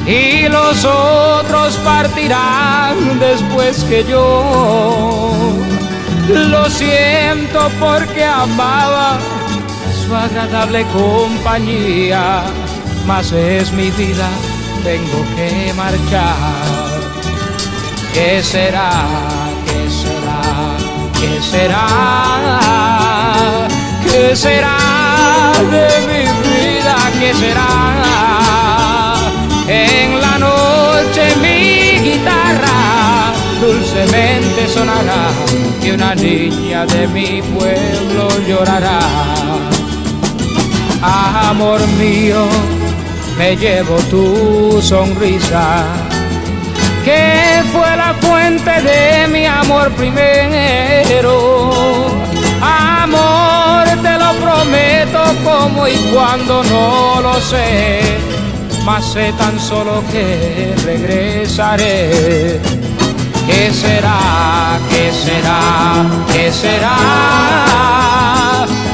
y 0.06 0.48
los 0.50 0.84
otros 0.86 1.76
partirán 1.78 3.20
después 3.20 3.84
que 3.86 4.04
yo. 4.04 5.24
Lo 6.30 6.70
siento 6.70 7.70
porque 7.80 8.24
amaba 8.24 9.18
su 10.06 10.16
agradable 10.16 10.86
compañía, 10.88 12.44
mas 13.06 13.32
es 13.32 13.72
mi 13.72 13.92
vida, 13.92 14.30
tengo 14.84 15.26
que 15.36 15.74
marchar. 15.74 16.36
¿Qué 18.14 18.44
será? 18.44 18.92
¿Qué 19.66 19.90
será? 19.90 20.42
¿Qué 21.20 21.42
será? 21.42 21.88
¿Qué 24.04 24.36
será 24.36 24.78
de 25.72 25.88
mi 26.08 26.24
vida? 26.48 26.96
¿Qué 27.20 27.34
será? 27.34 28.33
En 29.68 30.20
la 30.20 30.38
noche 30.38 31.36
mi 31.42 32.00
guitarra 32.00 33.32
dulcemente 33.62 34.68
sonará 34.68 35.30
y 35.82 35.92
una 35.92 36.14
niña 36.16 36.86
de 36.86 37.08
mi 37.08 37.42
pueblo 37.42 38.28
llorará. 38.48 39.00
Amor 41.02 41.80
mío, 42.00 42.46
me 43.38 43.56
llevo 43.56 43.98
tu 44.10 44.82
sonrisa, 44.82 45.84
que 47.04 47.62
fue 47.72 47.96
la 47.98 48.14
fuente 48.22 48.72
de 48.82 49.28
mi 49.28 49.46
amor 49.46 49.92
primero 49.92 51.34
Amor, 52.62 53.86
te 54.02 54.18
lo 54.18 54.34
prometo 54.36 55.20
como 55.44 55.88
y 55.88 55.96
cuando 56.14 56.64
no 56.64 57.22
lo 57.22 57.42
sé, 57.42 58.00
mas 58.86 59.06
sé 59.06 59.34
tan 59.34 59.60
solo 59.60 60.04
que 60.12 60.76
regresaré. 60.86 62.60
¿Qué 63.48 63.72
será? 63.72 64.80
¿Qué 64.90 65.12
será? 65.12 65.60
¿Qué 66.32 66.52
será? 66.52 66.98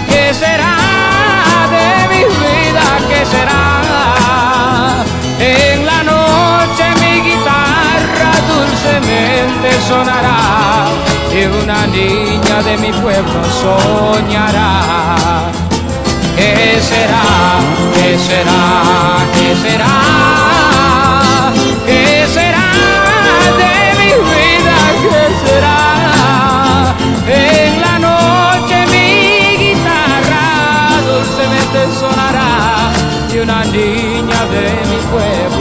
¿Qué 0.07 0.33
será 0.33 0.75
de 1.75 1.87
mi 2.11 2.23
vida? 2.23 2.85
¿Qué 3.09 3.21
será? 3.33 3.63
En 5.39 5.85
la 5.85 6.03
noche 6.03 6.85
mi 7.01 7.21
guitarra 7.29 8.31
dulcemente 8.53 9.69
sonará 9.87 10.39
y 11.33 11.45
una 11.45 11.87
niña 11.87 12.61
de 12.63 12.77
mi 12.77 12.91
pueblo 13.01 13.41
soñará. 13.61 15.49
¿Qué 16.56 16.82
será? 16.82 17.24
¿Qué 17.93 18.18
será? 18.18 18.62
¿Qué 19.36 19.56
será? 19.64 19.93
¿Qué 21.86 22.28
será 22.36 22.68
de 23.62 23.74
mi 24.00 24.12
vida? 24.32 24.78
¿Qué 25.04 25.24
será? 25.45 25.80
En 27.28 27.72
la 27.82 27.95
noche 28.00 28.78
mi 28.93 29.10
guitarra 29.64 30.47
dulcemente 31.12 31.80
sonará 32.00 32.52
y 33.32 33.38
una 33.39 33.64
niña 33.66 34.39
de 34.56 34.66
mi 34.89 35.00
pueblo 35.12 35.59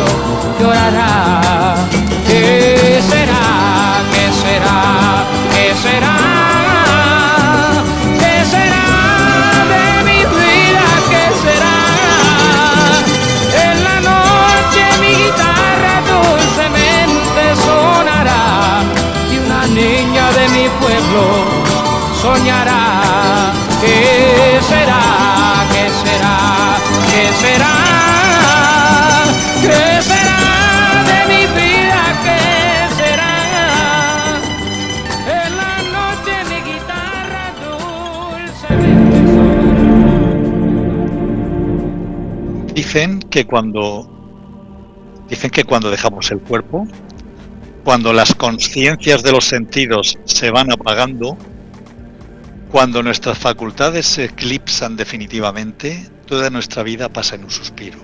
que 43.39 43.45
cuando 43.45 44.11
dicen 45.29 45.49
que 45.51 45.63
cuando 45.63 45.93
dejamos 45.93 46.29
el 46.33 46.41
cuerpo, 46.41 46.89
cuando 47.85 48.13
las 48.13 48.35
conciencias 48.35 49.23
de 49.23 49.31
los 49.31 49.45
sentidos 49.45 50.19
se 50.25 50.51
van 50.51 50.73
apagando, 50.73 51.39
cuando 52.73 53.01
nuestras 53.01 53.39
facultades 53.39 54.07
se 54.07 54.25
eclipsan 54.25 54.97
definitivamente, 54.97 56.11
toda 56.27 56.51
nuestra 56.51 56.83
vida 56.83 57.09
pasa 57.11 57.37
en 57.37 57.45
un 57.45 57.51
suspiro. 57.53 58.01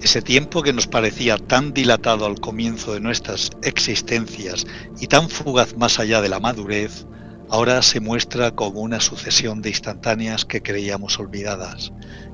Ese 0.00 0.22
tiempo 0.22 0.62
que 0.62 0.72
nos 0.72 0.86
parecía 0.86 1.36
tan 1.36 1.74
dilatado 1.74 2.24
al 2.24 2.40
comienzo 2.40 2.94
de 2.94 3.00
nuestras 3.00 3.50
existencias 3.62 4.66
y 4.98 5.08
tan 5.08 5.28
fugaz 5.28 5.76
más 5.76 5.98
allá 5.98 6.22
de 6.22 6.30
la 6.30 6.40
madurez, 6.40 7.06
ahora 7.50 7.82
se 7.82 8.00
muestra 8.00 8.52
como 8.52 8.80
una 8.80 9.00
sucesión 9.00 9.60
de 9.60 9.68
instantáneas 9.68 10.46
que 10.46 10.62
creíamos 10.62 11.18
olvidadas, 11.18 11.92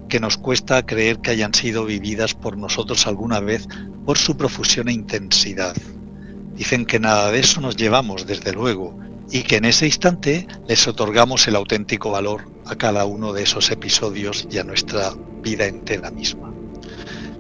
que 0.09 0.21
nos 0.21 0.37
cuesta 0.37 0.85
creer 0.85 1.19
que 1.19 1.31
hayan 1.31 1.55
sido 1.55 1.85
vividas 1.85 2.35
por 2.35 2.57
nosotros 2.57 3.07
alguna 3.07 3.41
vez 3.41 3.69
por 4.05 4.19
su 4.19 4.37
profusión 4.37 4.89
e 4.89 4.93
intensidad. 4.93 5.77
Dicen 6.55 6.87
que 6.87 6.99
nada 6.99 7.31
de 7.31 7.41
eso 7.41 7.61
nos 7.61 7.77
llevamos, 7.77 8.27
desde 8.27 8.53
luego, 8.53 8.99
y 9.31 9.43
que 9.43 9.57
en 9.57 9.67
ese 9.67 9.87
instante 9.87 10.47
les 10.67 10.89
otorgamos 10.89 11.47
el 11.47 11.57
auténtico 11.57 12.11
valor 12.11 12.51
a 12.67 12.75
cada 12.75 13.05
uno 13.05 13.33
de 13.33 13.43
esos 13.43 13.71
episodios 13.71 14.49
y 14.51 14.59
a 14.59 14.65
nuestra 14.65 15.13
vida 15.43 15.67
entera 15.67 16.11
misma. 16.11 16.53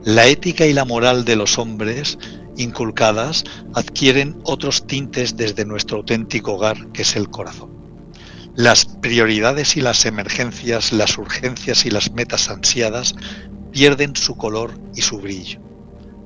La 0.04 0.26
ética 0.26 0.66
y 0.66 0.72
la 0.72 0.84
moral 0.84 1.24
de 1.24 1.36
los 1.36 1.58
hombres 1.58 2.18
inculcadas 2.56 3.44
adquieren 3.74 4.38
otros 4.44 4.86
tintes 4.86 5.36
desde 5.36 5.64
nuestro 5.64 5.98
auténtico 5.98 6.54
hogar, 6.54 6.88
que 6.92 7.02
es 7.02 7.16
el 7.16 7.28
corazón. 7.28 7.77
Las 8.58 8.86
prioridades 8.86 9.76
y 9.76 9.80
las 9.80 10.04
emergencias, 10.04 10.92
las 10.92 11.16
urgencias 11.16 11.86
y 11.86 11.90
las 11.90 12.10
metas 12.10 12.50
ansiadas 12.50 13.14
pierden 13.70 14.16
su 14.16 14.36
color 14.36 14.72
y 14.96 15.02
su 15.02 15.20
brillo. 15.20 15.60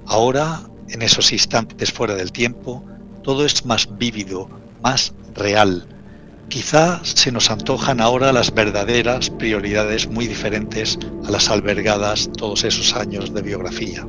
Ahora, 0.06 0.62
en 0.88 1.02
esos 1.02 1.30
instantes 1.30 1.92
fuera 1.92 2.14
del 2.14 2.32
tiempo, 2.32 2.82
todo 3.22 3.44
es 3.44 3.66
más 3.66 3.86
vívido, 3.98 4.48
más 4.82 5.12
real. 5.34 5.86
Quizá 6.48 7.04
se 7.04 7.30
nos 7.32 7.50
antojan 7.50 8.00
ahora 8.00 8.32
las 8.32 8.54
verdaderas 8.54 9.28
prioridades 9.28 10.08
muy 10.08 10.26
diferentes 10.26 10.98
a 11.26 11.30
las 11.30 11.50
albergadas 11.50 12.30
todos 12.38 12.64
esos 12.64 12.94
años 12.94 13.34
de 13.34 13.42
biografía. 13.42 14.08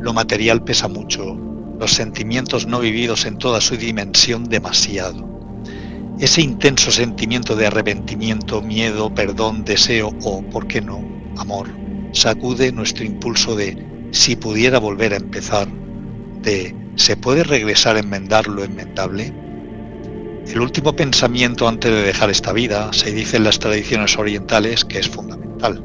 Lo 0.00 0.12
material 0.12 0.62
pesa 0.62 0.86
mucho, 0.86 1.36
los 1.80 1.92
sentimientos 1.92 2.68
no 2.68 2.78
vividos 2.78 3.26
en 3.26 3.36
toda 3.36 3.60
su 3.60 3.76
dimensión 3.76 4.44
demasiado. 4.44 5.39
Ese 6.20 6.42
intenso 6.42 6.90
sentimiento 6.90 7.56
de 7.56 7.66
arrepentimiento, 7.66 8.60
miedo, 8.60 9.08
perdón, 9.14 9.64
deseo 9.64 10.10
o, 10.22 10.42
¿por 10.42 10.66
qué 10.66 10.82
no?, 10.82 11.02
amor, 11.38 11.68
sacude 12.12 12.72
nuestro 12.72 13.06
impulso 13.06 13.56
de 13.56 13.82
si 14.10 14.36
pudiera 14.36 14.78
volver 14.78 15.14
a 15.14 15.16
empezar, 15.16 15.66
de 16.42 16.76
¿se 16.96 17.16
puede 17.16 17.42
regresar 17.42 17.96
a 17.96 18.00
enmendar 18.00 18.48
lo 18.48 18.62
enmendable? 18.62 19.32
El 20.46 20.60
último 20.60 20.94
pensamiento 20.94 21.66
antes 21.66 21.90
de 21.90 22.02
dejar 22.02 22.28
esta 22.28 22.52
vida 22.52 22.92
se 22.92 23.12
dice 23.12 23.38
en 23.38 23.44
las 23.44 23.58
tradiciones 23.58 24.18
orientales 24.18 24.84
que 24.84 24.98
es 24.98 25.08
fundamental. 25.08 25.82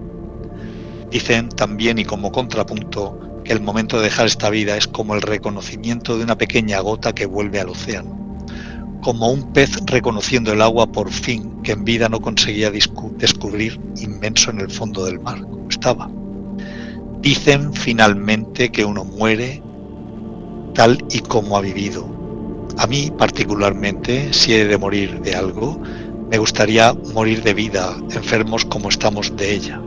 Dicen 1.11 1.47
también 1.47 1.97
y 1.97 2.03
como 2.03 2.33
contrapunto 2.33 3.41
que 3.45 3.53
el 3.53 3.61
momento 3.61 3.99
de 3.99 4.05
dejar 4.05 4.25
esta 4.25 4.49
vida 4.49 4.75
es 4.75 4.85
como 4.85 5.15
el 5.15 5.21
reconocimiento 5.21 6.17
de 6.17 6.25
una 6.25 6.37
pequeña 6.37 6.81
gota 6.81 7.15
que 7.15 7.25
vuelve 7.25 7.61
al 7.61 7.69
océano, 7.69 8.24
como 9.05 9.29
un 9.29 9.53
pez 9.53 9.69
reconociendo 9.85 10.51
el 10.51 10.63
agua 10.63 10.87
por 10.87 11.11
fin 11.11 11.61
que 11.61 11.73
en 11.73 11.85
vida 11.85 12.09
no 12.09 12.19
conseguía 12.19 12.71
descubrir 12.71 13.79
inmenso 13.97 14.49
en 14.49 14.61
el 14.61 14.71
fondo 14.71 15.05
del 15.05 15.19
mar, 15.19 15.41
como 15.41 15.69
estaba. 15.69 16.09
Dicen 17.21 17.71
finalmente 17.71 18.71
que 18.71 18.83
uno 18.83 19.05
muere 19.05 19.61
tal 20.73 21.05
y 21.11 21.19
como 21.19 21.55
ha 21.55 21.61
vivido. 21.61 22.03
A 22.79 22.87
mí 22.87 23.11
particularmente, 23.15 24.33
si 24.33 24.53
he 24.53 24.65
de 24.65 24.75
morir 24.79 25.21
de 25.21 25.35
algo, 25.35 25.79
me 26.31 26.39
gustaría 26.39 26.91
morir 27.13 27.43
de 27.43 27.53
vida, 27.53 27.95
enfermos 28.09 28.65
como 28.65 28.89
estamos 28.89 29.37
de 29.37 29.53
ella. 29.53 29.79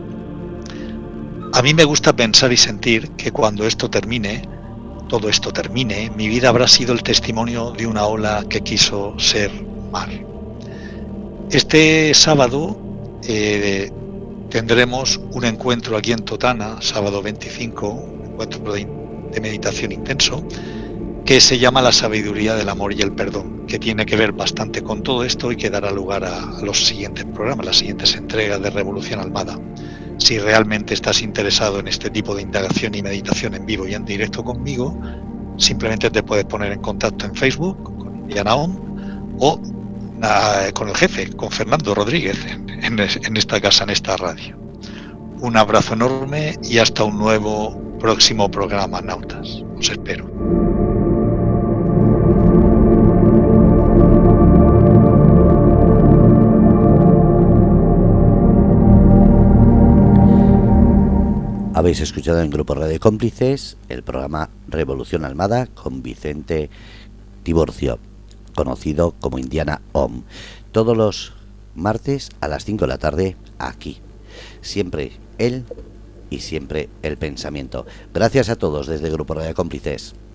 A 1.55 1.63
mí 1.63 1.75
me 1.75 1.83
gusta 1.83 2.15
pensar 2.15 2.53
y 2.53 2.57
sentir 2.57 3.11
que 3.17 3.33
cuando 3.33 3.67
esto 3.67 3.91
termine, 3.91 4.43
todo 5.09 5.29
esto 5.29 5.53
termine, 5.53 6.11
mi 6.17 6.29
vida 6.29 6.51
habrá 6.51 6.69
sido 6.69 6.93
el 6.93 7.03
testimonio 7.03 7.73
de 7.73 7.87
una 7.87 8.07
ola 8.07 8.45
que 8.49 8.61
quiso 8.61 9.19
ser 9.19 9.51
mar. 9.91 10.09
Este 11.51 12.13
sábado 12.15 12.79
eh, 13.27 13.91
tendremos 14.51 15.19
un 15.33 15.45
encuentro 15.45 15.97
aquí 15.97 16.13
en 16.13 16.21
Totana, 16.21 16.77
sábado 16.81 17.23
25, 17.23 17.89
un 17.89 18.33
encuentro 18.33 18.73
de, 18.73 18.87
de 19.33 19.41
meditación 19.41 19.93
intenso, 19.93 20.45
que 21.29 21.41
se 21.41 21.59
llama 21.59 21.83
La 21.83 21.93
sabiduría 21.93 22.55
del 22.55 22.71
amor 22.71 22.95
y 22.95 23.03
el 23.03 23.13
perdón, 23.13 23.67
que 23.67 23.79
tiene 23.79 24.07
que 24.07 24.17
ver 24.17 24.33
bastante 24.33 24.83
con 24.83 25.03
todo 25.03 25.25
esto 25.25 25.53
y 25.53 25.57
que 25.57 25.69
dará 25.69 25.91
lugar 25.91 26.25
a, 26.25 26.59
los 26.63 26.87
siguientes 26.87 27.27
programas, 27.27 27.67
las 27.67 27.77
siguientes 27.77 28.15
entregas 28.15 28.63
de 28.63 28.71
Revolución 28.71 29.21
Almada. 29.21 29.59
Si 30.19 30.39
realmente 30.39 30.95
estás 30.95 31.23
interesado 31.23 31.79
en 31.79 31.89
este 31.89 32.11
tipo 32.11 32.35
de 32.35 32.43
indagación 32.43 32.95
y 32.95 33.03
meditación 33.03 33.55
en 33.55 33.65
vivo 33.65 33.87
y 33.87 33.95
en 33.95 34.05
directo 34.05 34.45
conmigo, 34.45 34.99
simplemente 35.57 36.11
te 36.11 36.23
puedes 36.23 36.45
poner 36.45 36.73
en 36.73 36.81
contacto 36.81 37.27
en 37.27 37.35
Facebook 37.35 37.83
con 37.83 38.17
Indiana 38.17 38.55
On 38.55 39.37
o 39.39 39.61
con 40.75 40.89
el 40.89 40.97
jefe, 40.97 41.31
con 41.35 41.51
Fernando 41.51 41.95
Rodríguez, 41.95 42.37
en 42.69 43.37
esta 43.37 43.61
casa, 43.61 43.85
en 43.85 43.91
esta 43.91 44.17
radio. 44.17 44.59
Un 45.41 45.57
abrazo 45.57 45.95
enorme 45.95 46.57
y 46.65 46.79
hasta 46.79 47.05
un 47.05 47.17
nuevo 47.19 47.81
próximo 48.01 48.51
programa, 48.51 49.01
Nautas. 49.01 49.63
Os 49.79 49.89
espero. 49.89 50.29
Habéis 61.89 62.01
escuchado 62.03 62.43
en 62.43 62.51
Grupo 62.51 62.75
Radio 62.75 63.01
Cómplices 63.01 63.79
el 63.89 64.03
programa 64.03 64.51
Revolución 64.69 65.25
Almada 65.25 65.69
con 65.69 66.03
Vicente 66.03 66.69
Tiborcio, 67.45 67.99
conocido 68.55 69.15
como 69.21 69.39
Indiana 69.39 69.81
Om, 69.93 70.25
todos 70.71 70.95
los 70.95 71.33
martes 71.75 72.29
a 72.43 72.49
las 72.49 72.67
5 72.67 72.85
de 72.85 72.89
la 72.89 72.99
tarde 72.99 73.37
aquí. 73.59 74.03
Siempre 74.61 75.13
él 75.39 75.65
y 76.29 76.41
siempre 76.41 76.91
el 77.01 77.17
pensamiento. 77.17 77.87
Gracias 78.13 78.51
a 78.51 78.57
todos 78.57 78.87
desde 78.87 79.09
Grupo 79.09 79.33
Radio 79.33 79.55
Cómplices. 79.55 80.15